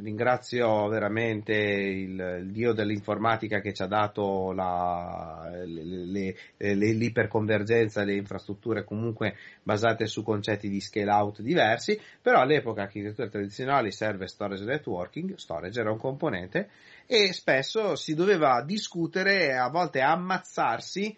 [0.00, 8.02] ringrazio veramente il, il, dio dell'informatica che ci ha dato la, le, le, le, l'iperconvergenza,
[8.02, 14.26] le infrastrutture comunque basate su concetti di scale out diversi, però all'epoca architetture tradizionali serve
[14.26, 16.68] storage networking, storage era un componente
[17.12, 21.16] e spesso si doveva discutere a volte ammazzarsi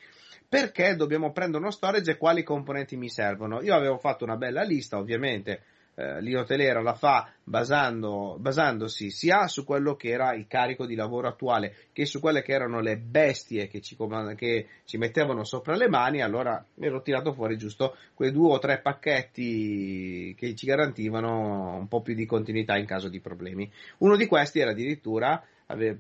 [0.49, 3.61] perché dobbiamo prendere uno storage e quali componenti mi servono.
[3.61, 5.63] Io avevo fatto una bella lista, ovviamente
[5.95, 11.29] eh, l'inotelera la fa basando, basandosi sia su quello che era il carico di lavoro
[11.29, 13.95] attuale che su quelle che erano le bestie che ci,
[14.35, 18.59] che ci mettevano sopra le mani, allora mi ero tirato fuori giusto quei due o
[18.59, 23.71] tre pacchetti che ci garantivano un po' più di continuità in caso di problemi.
[23.99, 25.45] Uno di questi era addirittura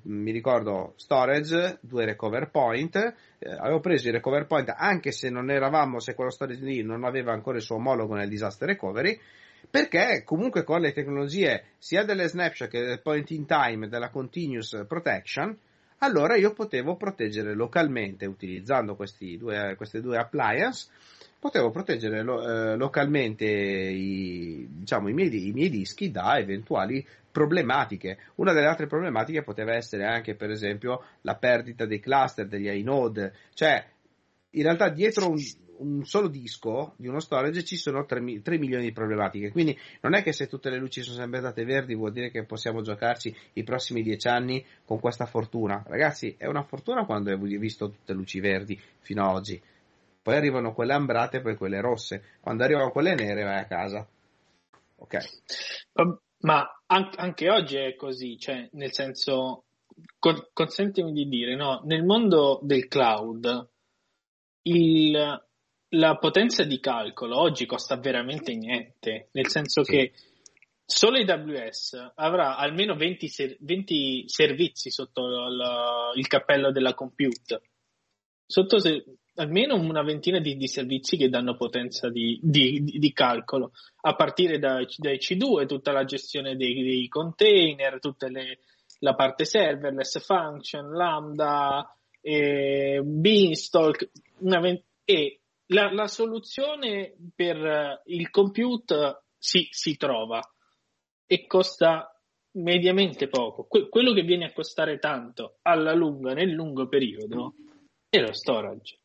[0.02, 5.50] mi ricordo storage, due recover point, eh, avevo preso il recover point anche se non
[5.50, 9.18] eravamo, se quello storage lì non aveva ancora il suo omologo nel disaster recovery,
[9.70, 14.84] perché comunque con le tecnologie sia delle snapshot che del point in time della continuous
[14.86, 15.56] protection,
[15.98, 18.96] allora io potevo proteggere localmente utilizzando
[19.38, 20.88] due, queste due appliance,
[21.38, 28.18] potevo proteggere lo, eh, localmente i, diciamo, i, miei, i miei dischi da eventuali problematiche.
[28.36, 33.34] Una delle altre problematiche poteva essere anche, per esempio, la perdita dei cluster, degli inode,
[33.54, 33.84] cioè
[34.54, 35.38] in realtà dietro un,
[35.78, 39.50] un solo disco di uno storage ci sono 3, 3, milioni di problematiche.
[39.50, 42.44] Quindi non è che se tutte le luci sono sempre state verdi vuol dire che
[42.44, 45.82] possiamo giocarci i prossimi 10 anni con questa fortuna.
[45.86, 49.60] Ragazzi, è una fortuna quando hai visto tutte le luci verdi fino ad oggi.
[50.22, 52.22] Poi arrivano quelle ambrate e poi quelle rosse.
[52.40, 54.06] Quando arrivano quelle nere vai a casa.
[54.96, 55.18] Ok.
[56.42, 59.64] Ma anche oggi è così, cioè nel senso,
[60.52, 63.68] consentimi di dire, no, nel mondo del cloud
[64.62, 65.44] il,
[65.88, 69.90] la potenza di calcolo oggi costa veramente niente, nel senso sì.
[69.90, 70.12] che
[70.84, 75.62] solo AWS avrà almeno 20, ser- 20 servizi sotto il,
[76.16, 77.62] il, cappello della compute,
[78.46, 79.04] sotto se-
[79.36, 84.58] almeno una ventina di, di, servizi che danno potenza di, di, di calcolo, a partire
[84.58, 88.28] dai, dai, C2, tutta la gestione dei, dei container, tutta
[88.98, 98.30] la parte serverless, function, lambda, eh, beanstalk, vent- e la, la soluzione per eh, il
[98.30, 100.40] compute si, si trova
[101.26, 102.08] e costa
[102.52, 103.64] mediamente poco.
[103.64, 107.54] Que- quello che viene a costare tanto alla lunga, nel lungo periodo,
[108.08, 109.00] è lo storage.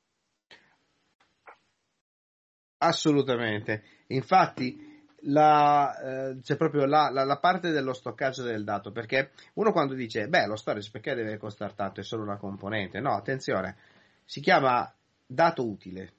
[2.79, 3.83] Assolutamente.
[4.07, 9.71] Infatti, la, eh, c'è proprio la, la, la, parte dello stoccaggio del dato, perché uno
[9.71, 12.01] quando dice, beh, lo storage perché deve costare tanto?
[12.01, 12.99] È solo una componente.
[12.99, 13.75] No, attenzione,
[14.25, 14.93] si chiama
[15.25, 16.13] dato utile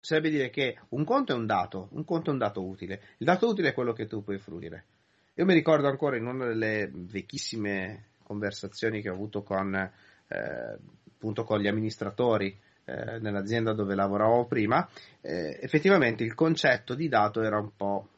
[0.00, 3.02] sarebbe dire che un conto è un dato, un conto è un dato utile.
[3.18, 4.86] Il dato utile è quello che tu puoi fruire.
[5.34, 10.78] Io mi ricordo ancora in una delle vecchissime conversazioni che ho avuto con, eh,
[11.18, 14.88] con gli amministratori eh, nell'azienda dove lavoravo prima,
[15.20, 18.08] eh, effettivamente il concetto di dato era un po'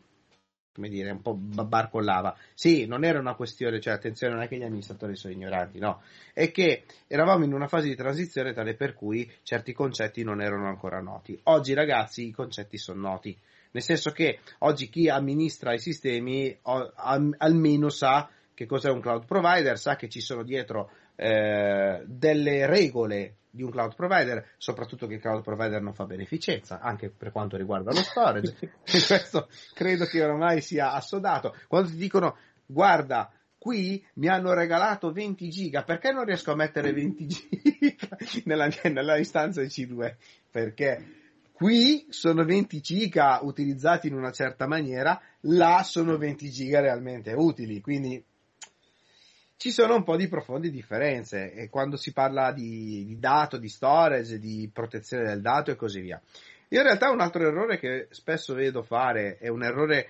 [0.74, 2.34] come dire, un po' barcollava.
[2.54, 6.00] Sì, non era una questione, cioè attenzione, non è che gli amministratori sono ignoranti, no,
[6.32, 10.68] è che eravamo in una fase di transizione tale per cui certi concetti non erano
[10.68, 11.38] ancora noti.
[11.44, 13.36] Oggi, ragazzi, i concetti sono noti,
[13.72, 19.78] nel senso che oggi chi amministra i sistemi almeno sa che cos'è un cloud provider,
[19.78, 25.20] sa che ci sono dietro eh, delle regole di un cloud provider, soprattutto che il
[25.20, 28.56] cloud provider non fa beneficenza, anche per quanto riguarda lo storage.
[29.06, 31.54] questo credo che ormai sia assodato.
[31.68, 36.94] Quando ti dicono guarda, qui mi hanno regalato 20 giga, perché non riesco a mettere
[36.94, 38.08] 20 giga
[38.46, 40.16] nella, nella istanza C2?
[40.50, 41.20] Perché
[41.52, 47.82] qui sono 20 giga utilizzati in una certa maniera, là sono 20 giga realmente utili,
[47.82, 48.24] quindi
[49.62, 53.68] ci sono un po' di profonde differenze e quando si parla di, di, dato, di
[53.68, 56.20] storage, di protezione del dato e così via.
[56.70, 60.08] In realtà un altro errore che spesso vedo fare è un errore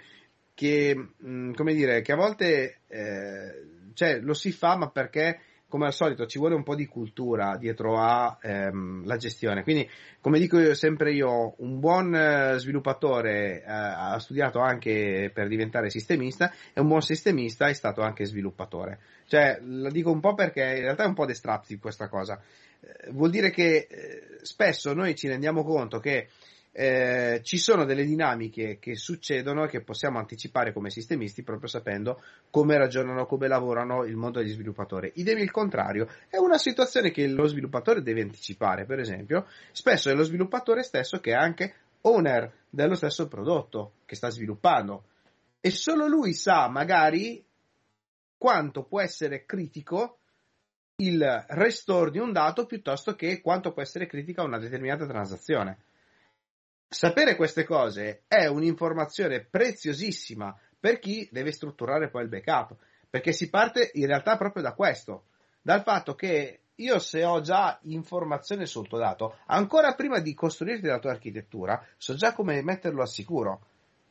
[0.55, 5.38] che, mh, mm, come dire, che a volte eh, cioè, lo si fa ma perché
[5.72, 9.62] come al solito ci vuole un po' di cultura dietro alla ehm, gestione.
[9.62, 9.88] Quindi,
[10.20, 15.88] come dico io, sempre io, un buon eh, sviluppatore eh, ha studiato anche per diventare
[15.88, 18.98] sistemista e un buon sistemista è stato anche sviluppatore.
[19.24, 22.38] Cioè, lo dico un po' perché in realtà è un po' destrazzi questa cosa.
[22.80, 26.28] Eh, vuol dire che eh, spesso noi ci rendiamo conto che
[26.72, 32.22] eh, ci sono delle dinamiche che succedono e che possiamo anticipare come sistemisti proprio sapendo
[32.50, 35.12] come ragionano, come lavorano il mondo degli sviluppatori.
[35.16, 40.14] Idem il contrario, è una situazione che lo sviluppatore deve anticipare, per esempio, spesso è
[40.14, 45.04] lo sviluppatore stesso che è anche owner dello stesso prodotto che sta sviluppando
[45.60, 47.44] e solo lui sa magari
[48.37, 50.18] quanto può essere critico
[50.96, 55.79] il restore di un dato piuttosto che quanto può essere critica una determinata transazione.
[56.93, 62.77] Sapere queste cose è un'informazione preziosissima per chi deve strutturare poi il backup,
[63.09, 65.25] perché si parte in realtà proprio da questo,
[65.63, 70.87] dal fatto che io se ho già informazione sul tuo dato, ancora prima di costruirti
[70.87, 73.65] la tua architettura, so già come metterlo a sicuro.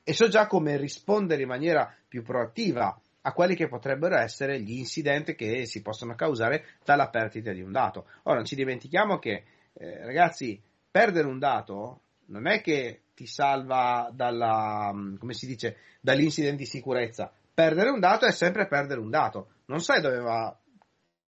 [0.03, 4.79] e so già come rispondere in maniera più proattiva a quelli che potrebbero essere gli
[4.79, 8.07] incidenti che si possono causare dalla perdita di un dato.
[8.23, 10.59] Ora non ci dimentichiamo che, eh, ragazzi,
[10.89, 12.01] perdere un dato
[12.31, 17.31] non è che ti salva dalla, come si dice, dall'incident di sicurezza.
[17.53, 19.49] Perdere un dato è sempre perdere un dato.
[19.65, 20.57] Non sai dove va,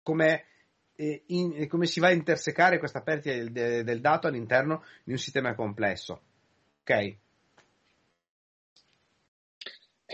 [0.04, 0.45] come,
[0.95, 5.18] eh, in, come si va a intersecare questa perdita del, del dato all'interno di un
[5.18, 6.22] sistema complesso.
[6.82, 7.16] Ok?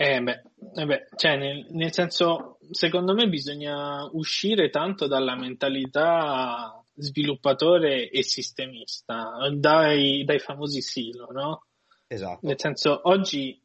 [0.00, 0.42] Eh beh,
[0.76, 8.22] eh beh cioè nel, nel, senso, secondo me bisogna uscire tanto dalla mentalità sviluppatore e
[8.22, 11.64] sistemista, dai, dai famosi silo, no?
[12.06, 12.46] Esatto.
[12.46, 13.60] Nel senso, oggi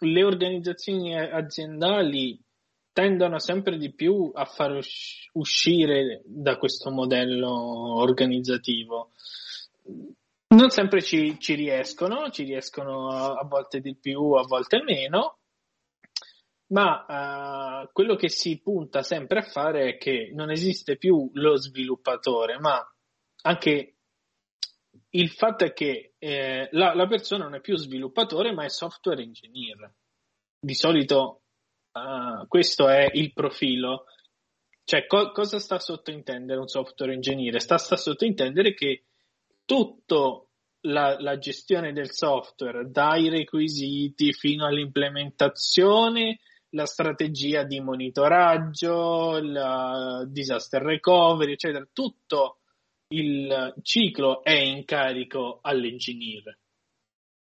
[0.00, 2.40] le organizzazioni aziendali
[2.92, 4.78] tendono sempre di più a far
[5.32, 9.10] uscire da questo modello organizzativo.
[10.48, 15.38] Non sempre ci, ci riescono, ci riescono a, a volte di più, a volte meno,
[16.72, 21.56] ma uh, quello che si punta sempre a fare è che non esiste più lo
[21.56, 22.80] sviluppatore, ma
[23.42, 23.96] anche
[25.10, 29.22] il fatto è che eh, la, la, persona non è più sviluppatore, ma è software
[29.22, 29.92] engineer.
[30.58, 31.42] Di solito
[31.92, 34.04] uh, questo è il profilo.
[34.84, 37.60] Cioè, co- cosa sta a sottintendere un software engineer?
[37.60, 39.04] Sta, sta a sottintendere che
[39.66, 40.48] tutto
[40.82, 46.38] la, la, gestione del software, dai requisiti fino all'implementazione,
[46.74, 51.86] la strategia di monitoraggio, il disaster recovery, eccetera.
[51.92, 52.60] Tutto
[53.08, 56.58] il ciclo è in carico all'engineer,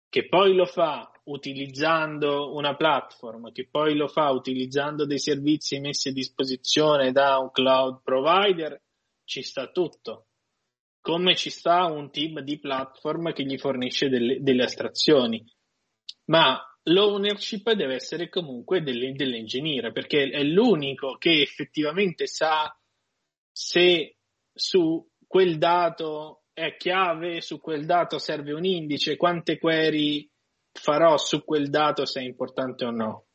[0.10, 6.10] che poi lo fa utilizzando una platform, che poi lo fa utilizzando dei servizi messi
[6.10, 8.82] a disposizione da un cloud provider,
[9.26, 10.28] ci sta tutto.
[11.02, 15.44] Come ci sta un team di platform che gli fornisce delle, delle astrazioni.
[16.26, 22.78] Ma l'ownership deve essere comunque dell'engineer perché è l'unico che effettivamente sa
[23.52, 24.18] se
[24.54, 30.30] su quel dato è chiave, su quel dato serve un indice, quante query
[30.72, 33.26] farò su quel dato se è importante o no.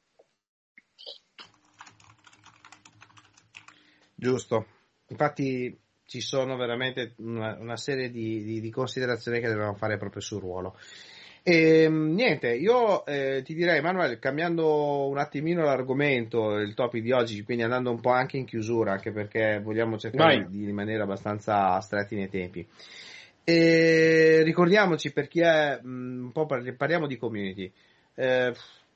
[4.15, 4.67] Giusto,
[5.09, 10.23] infatti ci sono veramente una, una serie di, di, di considerazioni che dobbiamo fare proprio
[10.23, 10.77] sul ruolo.
[11.45, 17.11] E, ehm, niente, io eh, ti direi, Manuel, cambiando un attimino l'argomento, il topic di
[17.11, 20.49] oggi, quindi andando un po' anche in chiusura, anche perché vogliamo cercare Vai.
[20.49, 22.67] di rimanere abbastanza stretti nei tempi.
[23.45, 27.71] E ricordiamoci per chi è mm, un po' parliamo di community.
[28.15, 28.55] Eh,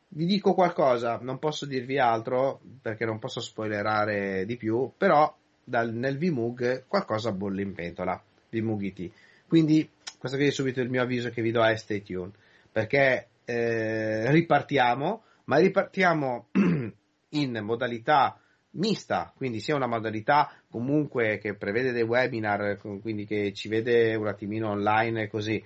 [0.09, 5.35] vi dico qualcosa, non posso dirvi altro perché non posso spoilerare di più, però
[5.65, 9.11] dal, nel VMUG qualcosa bolle in pentola, VMUG IT.
[9.49, 9.89] Quindi
[10.19, 12.35] questo qui è subito il mio avviso che vi do a stay tuned,
[12.71, 16.49] perché eh, ripartiamo, ma ripartiamo
[17.31, 18.39] in modalità
[18.77, 24.27] mista, quindi sia una modalità comunque che prevede dei webinar, quindi che ci vede un
[24.27, 25.63] attimino online e così,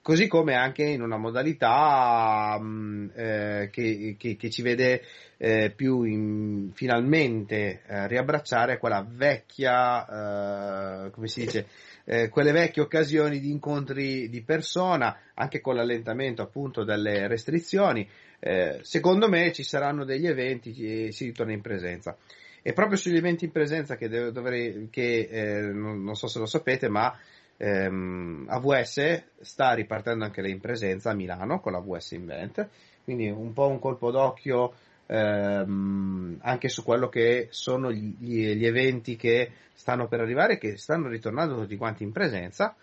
[0.00, 5.02] così come anche in una modalità mm, eh, che, che, che, ci vede
[5.36, 11.66] eh, più in, finalmente eh, riabbracciare quella vecchia, eh, come si dice,
[12.04, 18.08] eh, quelle vecchie occasioni di incontri di persona, anche con l'allentamento appunto delle restrizioni.
[18.38, 22.16] Eh, secondo me ci saranno degli eventi che si ritorna in presenza.
[22.62, 26.38] E proprio sugli eventi in presenza che, devo, dovrei, che eh, non, non, so se
[26.38, 27.14] lo sapete, ma
[27.56, 32.68] ehm, AVS sta ripartendo anche lei in presenza a Milano con la VS Invent,
[33.04, 34.72] quindi un po' un colpo d'occhio
[35.06, 41.08] ehm, anche su quello che sono gli, gli, eventi che stanno per arrivare, che stanno
[41.08, 42.74] ritornando tutti quanti in presenza.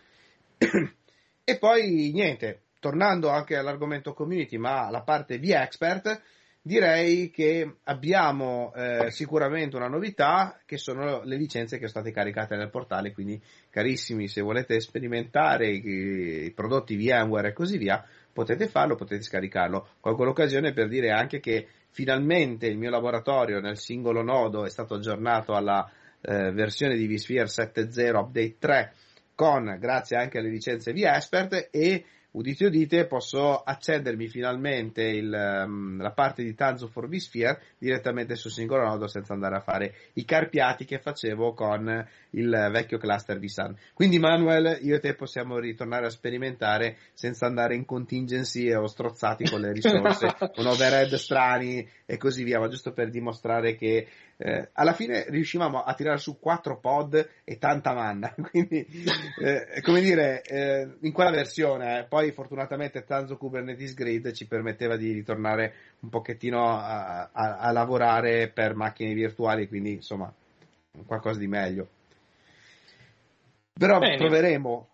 [0.58, 6.22] e poi niente, tornando anche all'argomento community, ma la parte di expert,
[6.64, 12.56] direi che abbiamo eh, sicuramente una novità che sono le licenze che sono state caricate
[12.56, 18.68] nel portale, quindi carissimi se volete sperimentare i, i prodotti VMware e così via, potete
[18.68, 19.88] farlo, potete scaricarlo.
[20.00, 24.96] Colgo l'occasione per dire anche che finalmente il mio laboratorio nel singolo nodo è stato
[24.96, 25.90] aggiornato alla
[26.22, 28.94] eh, versione di vSphere 7.0 Update 3
[29.36, 36.12] con, grazie anche alle licenze vExpert e udite udite, posso accedermi finalmente il, um, la
[36.12, 40.86] parte di Tanzu for vSphere direttamente sul singolo nodo senza andare a fare i carpiati
[40.86, 43.76] che facevo con il vecchio cluster vSun.
[43.94, 49.50] Quindi Manuel, io e te possiamo ritornare a sperimentare senza andare in contingency o strozzati
[49.50, 54.08] con le risorse, con overhead strani e così via, ma giusto per dimostrare che
[54.44, 58.84] eh, alla fine riuscivamo a tirare su quattro pod e tanta manna, quindi
[59.40, 62.04] eh, come dire, eh, in quella versione, eh.
[62.06, 68.50] poi fortunatamente Tanzo Kubernetes Grid ci permetteva di ritornare un pochettino a, a, a lavorare
[68.50, 70.34] per macchine virtuali, quindi insomma
[71.06, 71.88] qualcosa di meglio.
[73.74, 74.18] Però Bene.
[74.18, 74.88] troveremo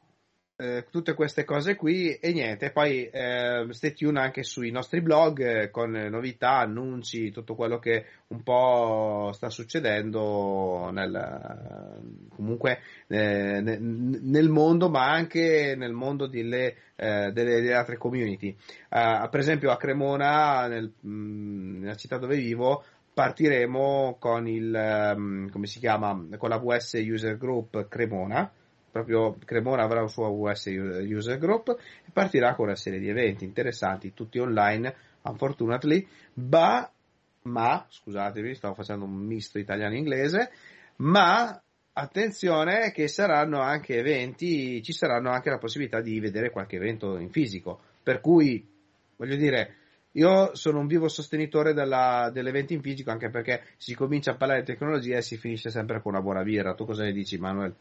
[0.59, 5.39] eh, tutte queste cose qui e niente, poi eh, stay tuned anche sui nostri blog
[5.39, 12.01] eh, con novità, annunci, tutto quello che un po' sta succedendo nel,
[12.35, 18.55] comunque eh, nel mondo ma anche nel mondo delle, eh, delle, delle altre community.
[18.89, 22.83] Uh, per esempio a Cremona, nel, nella città dove vivo,
[23.13, 24.73] partiremo con il,
[25.15, 28.51] um, come si chiama, con la VS User Group Cremona
[29.03, 33.43] proprio Cremona avrà un suo US user group e partirà con una serie di eventi
[33.43, 34.93] interessanti, tutti online,
[35.23, 36.89] unfortunately, ma,
[37.43, 40.51] ma scusatevi, stavo facendo un misto italiano-inglese,
[40.97, 41.61] ma
[41.93, 47.29] attenzione che saranno anche eventi, ci saranno anche la possibilità di vedere qualche evento in
[47.29, 48.65] fisico, per cui,
[49.15, 49.75] voglio dire,
[50.17, 54.61] io sono un vivo sostenitore della, dell'evento in fisico anche perché si comincia a parlare
[54.61, 56.73] di tecnologia e si finisce sempre con una buona birra.
[56.73, 57.75] Tu cosa ne dici, Manuel?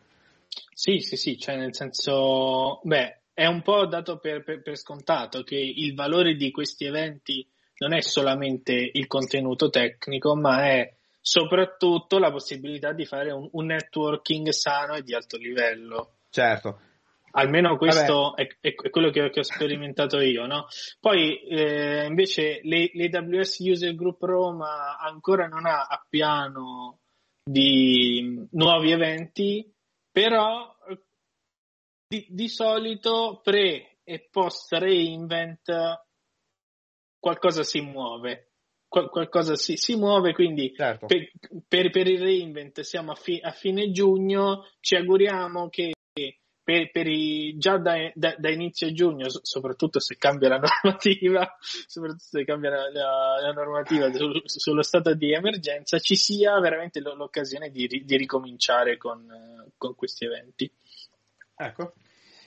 [0.79, 5.43] Sì, sì, sì, cioè nel senso, beh, è un po' dato per, per, per, scontato
[5.43, 7.49] che il valore di questi eventi
[7.79, 13.65] non è solamente il contenuto tecnico, ma è soprattutto la possibilità di fare un, un
[13.65, 16.17] networking sano e di alto livello.
[16.29, 16.81] Certo.
[17.31, 20.67] Almeno questo è, è, quello che, che, ho sperimentato io, no?
[21.01, 26.99] Poi eh, invece l'AWS User Group Roma ancora non ha a piano
[27.43, 29.71] di nuovi eventi,
[30.17, 30.75] però
[32.09, 35.71] di, di solito pre e post reinvent
[37.19, 38.53] qualcosa si muove
[38.89, 41.05] qual- qualcosa si, si, muove quindi certo.
[41.05, 41.31] per,
[41.69, 45.93] per, per, il reinvent siamo a, fi- a, fine giugno ci auguriamo che
[46.67, 52.25] per, per i, già da, da, da, inizio giugno, soprattutto se cambia la normativa, soprattutto
[52.25, 57.71] se cambia la, la, la normativa sul, sullo stato di emergenza, ci sia veramente l'occasione
[57.71, 59.25] di, di ricominciare con,
[59.77, 60.69] con, questi eventi.
[61.55, 61.93] Ecco.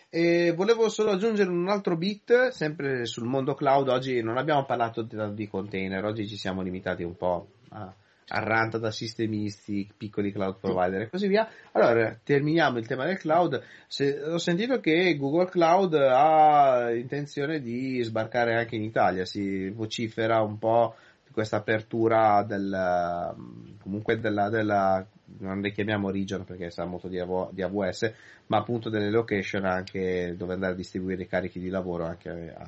[0.10, 3.88] E volevo solo aggiungere un altro bit, sempre sul mondo cloud.
[3.88, 7.96] Oggi non abbiamo parlato di container, oggi ci siamo limitati un po' a
[8.30, 11.48] arranta da sistemisti, piccoli cloud provider e così via.
[11.74, 13.62] Allora, terminiamo il tema del cloud.
[13.88, 20.42] Se, ho sentito che Google Cloud ha intenzione di sbarcare anche in Italia, si vocifera
[20.42, 20.96] un po'
[21.32, 23.36] questa apertura del,
[23.82, 25.06] comunque della, della
[25.38, 28.14] non le chiamiamo region perché sa molto di, AV, di, AWS,
[28.48, 32.68] ma appunto delle location anche dove andare a distribuire i carichi di lavoro anche a,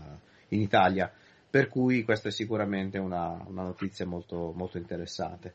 [0.49, 1.12] in Italia
[1.52, 5.54] per cui questa è sicuramente una, una notizia molto, molto interessante.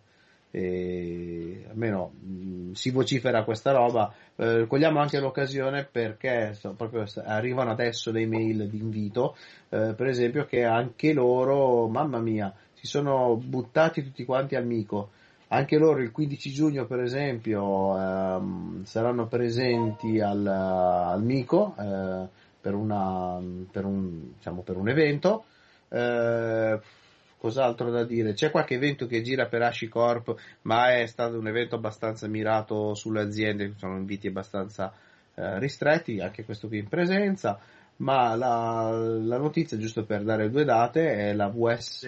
[0.51, 4.13] E almeno mh, si vocifera questa roba.
[4.37, 9.37] Eh, cogliamo anche l'occasione perché so, proprio arrivano adesso le email di invito,
[9.71, 15.11] eh, per esempio, che anche loro, mamma mia, si sono buttati tutti quanti al mico.
[15.49, 22.27] Anche loro il 15 giugno, per esempio, ehm, saranno presenti al, al Mico eh,
[22.61, 23.41] per, una,
[23.71, 25.45] per, un, diciamo, per un evento.
[25.89, 26.81] Eh,
[27.39, 28.33] cos'altro da dire?
[28.33, 33.21] C'è qualche evento che gira per HashiCorp, ma è stato un evento abbastanza mirato sulle
[33.21, 34.93] aziende, sono inviti abbastanza
[35.35, 37.59] eh, ristretti, anche questo qui in presenza.
[37.99, 42.05] Ma la, la, notizia, giusto per dare due date, è la VS,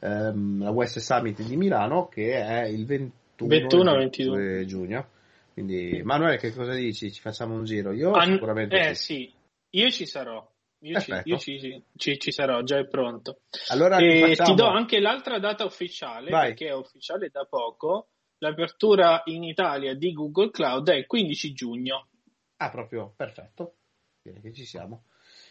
[0.00, 5.08] ehm, la VS Summit di Milano che è il 21 22 giugno.
[5.52, 7.12] Quindi, Manuele, che cosa dici?
[7.12, 7.92] Ci facciamo un giro?
[7.92, 8.76] Io An- sicuramente.
[8.76, 9.04] Eh sì.
[9.04, 9.32] sì,
[9.78, 10.44] io ci sarò.
[10.84, 13.40] Io, ci, io ci, ci, ci, sarò, già è pronto.
[13.68, 16.48] Allora ti do anche l'altra data ufficiale, Vai.
[16.48, 18.08] perché è ufficiale da poco.
[18.38, 22.08] L'apertura in Italia di Google Cloud è il 15 giugno.
[22.56, 23.76] Ah, proprio, perfetto.
[24.20, 25.04] Bene che ci siamo.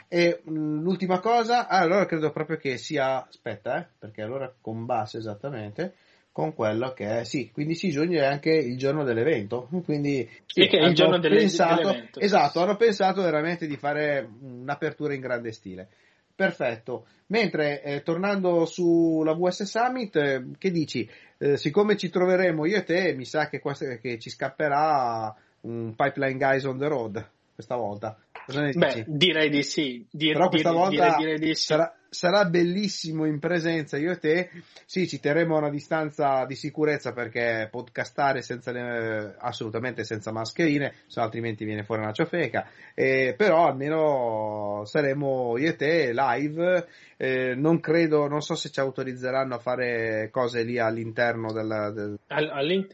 [0.07, 4.85] E mm, l'ultima cosa, ah, allora credo proprio che sia, aspetta, eh, perché allora con
[4.85, 5.95] base esattamente,
[6.33, 10.79] con quello che è, sì, 15 giugno è anche il giorno dell'evento, quindi sì, che
[10.79, 12.19] è il giorno delle, pensato, dell'evento.
[12.19, 15.87] Esatto, hanno pensato veramente di fare un'apertura in grande stile.
[16.35, 17.05] Perfetto.
[17.27, 21.07] Mentre eh, tornando sulla VS Summit, eh, che dici?
[21.37, 25.93] Eh, siccome ci troveremo io e te, mi sa che, questa, che ci scapperà un
[25.95, 28.17] Pipeline Guys on the Road questa volta.
[28.47, 30.05] Beh, direi di sì.
[30.09, 31.63] Dir, Però questa dir, volta direi, direi di sì.
[31.63, 34.49] sarà, sarà, bellissimo in presenza io e te.
[34.85, 40.93] Sì, ci terremo a una distanza di sicurezza perché podcastare senza le, assolutamente senza mascherine,
[41.07, 42.67] se altrimenti viene fuori una ciofeca.
[42.93, 46.87] Eh, però almeno saremo io e te live.
[47.17, 51.91] Eh, non credo, non so se ci autorizzeranno a fare cose lì all'interno del.
[51.93, 52.19] del...
[52.27, 52.87] Al,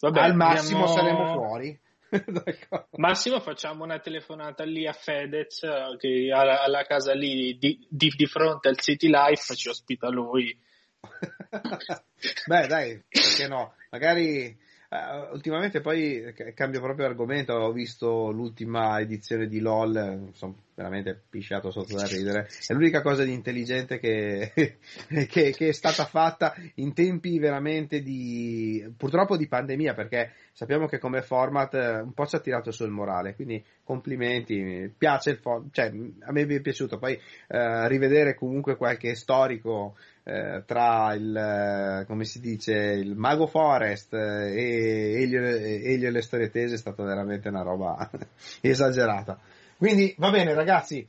[0.00, 0.94] Vabbè, al massimo abbiamo...
[0.94, 1.78] saremo fuori.
[2.96, 5.60] Massimo facciamo una telefonata lì a Fedez,
[5.98, 10.56] che alla, alla casa lì di, di, di, fronte al City Life ci ospita lui.
[12.46, 13.74] Beh dai, perché no?
[13.90, 14.56] Magari
[14.94, 21.72] Uh, ultimamente poi cambio proprio argomento, ho visto l'ultima edizione di LOL, sono veramente pisciato
[21.72, 24.52] sotto da ridere, è l'unica cosa di intelligente che,
[25.08, 30.98] che, che, è stata fatta in tempi veramente di, purtroppo di pandemia, perché sappiamo che
[30.98, 35.72] come format eh, un po' ci ha tirato sul morale, quindi complimenti, piace il format,
[35.72, 35.86] cioè
[36.20, 39.96] a me è piaciuto, poi uh, rivedere comunque qualche storico
[40.26, 46.10] eh, tra il, eh, come si dice, il Mago Forest eh, e Elio, Elio e
[46.10, 48.10] le storie tese è stata veramente una roba
[48.62, 49.38] esagerata.
[49.76, 51.06] Quindi va bene ragazzi,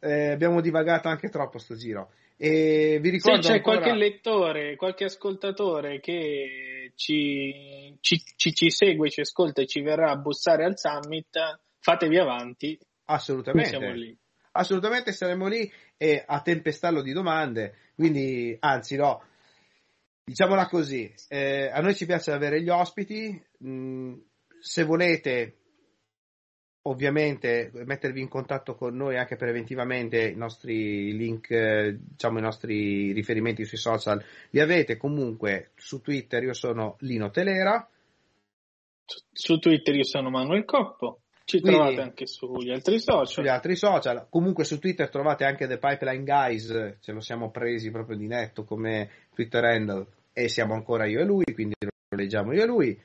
[0.00, 2.10] eh, abbiamo divagato anche troppo sto giro.
[2.36, 3.78] E vi ricordo Se c'è ancora...
[3.78, 10.10] qualche lettore, qualche ascoltatore che ci, ci, ci, ci, segue, ci ascolta e ci verrà
[10.10, 12.78] a bussare al summit, fatevi avanti.
[13.06, 13.70] Assolutamente.
[13.70, 14.18] Siamo lì
[14.56, 19.22] assolutamente saremo lì e a tempestarlo di domande, quindi anzi no,
[20.24, 24.14] diciamola così, eh, a noi ci piace avere gli ospiti, mh, mm,
[24.60, 25.58] se volete
[26.86, 33.12] ovviamente mettervi in contatto con noi anche preventivamente i nostri link, eh, diciamo i nostri
[33.12, 37.88] riferimenti sui social li avete comunque su Twitter io sono Lino Telera.
[39.32, 43.26] Su Twitter io sono Manuel Coppo ci Quindi, trovate anche sugli altri social.
[43.26, 44.26] Sugli altri social.
[44.30, 48.64] Comunque su Twitter trovate anche The Pipeline Guys, ce lo siamo presi proprio di netto
[48.64, 53.00] come Twitter handle e siamo ancora io e lui, quindi lo leggiamo io e lui.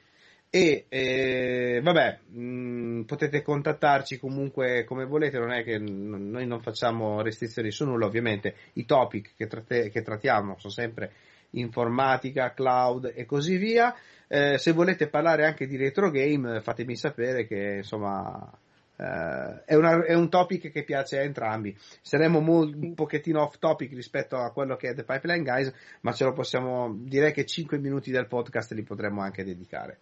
[0.51, 6.47] E eh, vabbè, mh, mm, potete contattarci comunque come volete, non è che n- noi
[6.47, 11.11] non facciamo restrizioni su nulla, ovviamente i topic che, tratte- che trattiamo sono sempre
[11.51, 13.95] informatica, cloud e così via.
[14.27, 18.51] Eh, se volete parlare anche di retro game, fatemi sapere che insomma
[18.95, 21.75] eh, è, una, è, un topic che piace a entrambi.
[22.01, 26.11] Saremo mo- un pochettino off topic rispetto a quello che è The Pipeline Guys, ma
[26.11, 29.97] ce lo possiamo direi che 5 minuti del podcast li potremmo anche dedicare.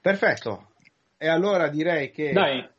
[0.00, 0.72] Perfetto.
[1.16, 2.76] E allora direi che Dai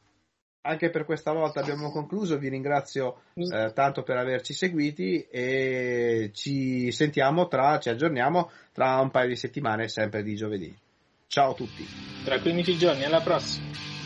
[0.70, 2.38] anche per questa volta abbiamo concluso.
[2.38, 3.52] Vi ringrazio mm.
[3.52, 9.36] eh, tanto per averci seguiti e ci sentiamo tra, ci aggiorniamo tra un paio di
[9.36, 10.78] settimane, sempre di giovedì.
[11.28, 11.86] Ciao a tutti.
[12.24, 13.99] Tra 15 giorni, alla prossima.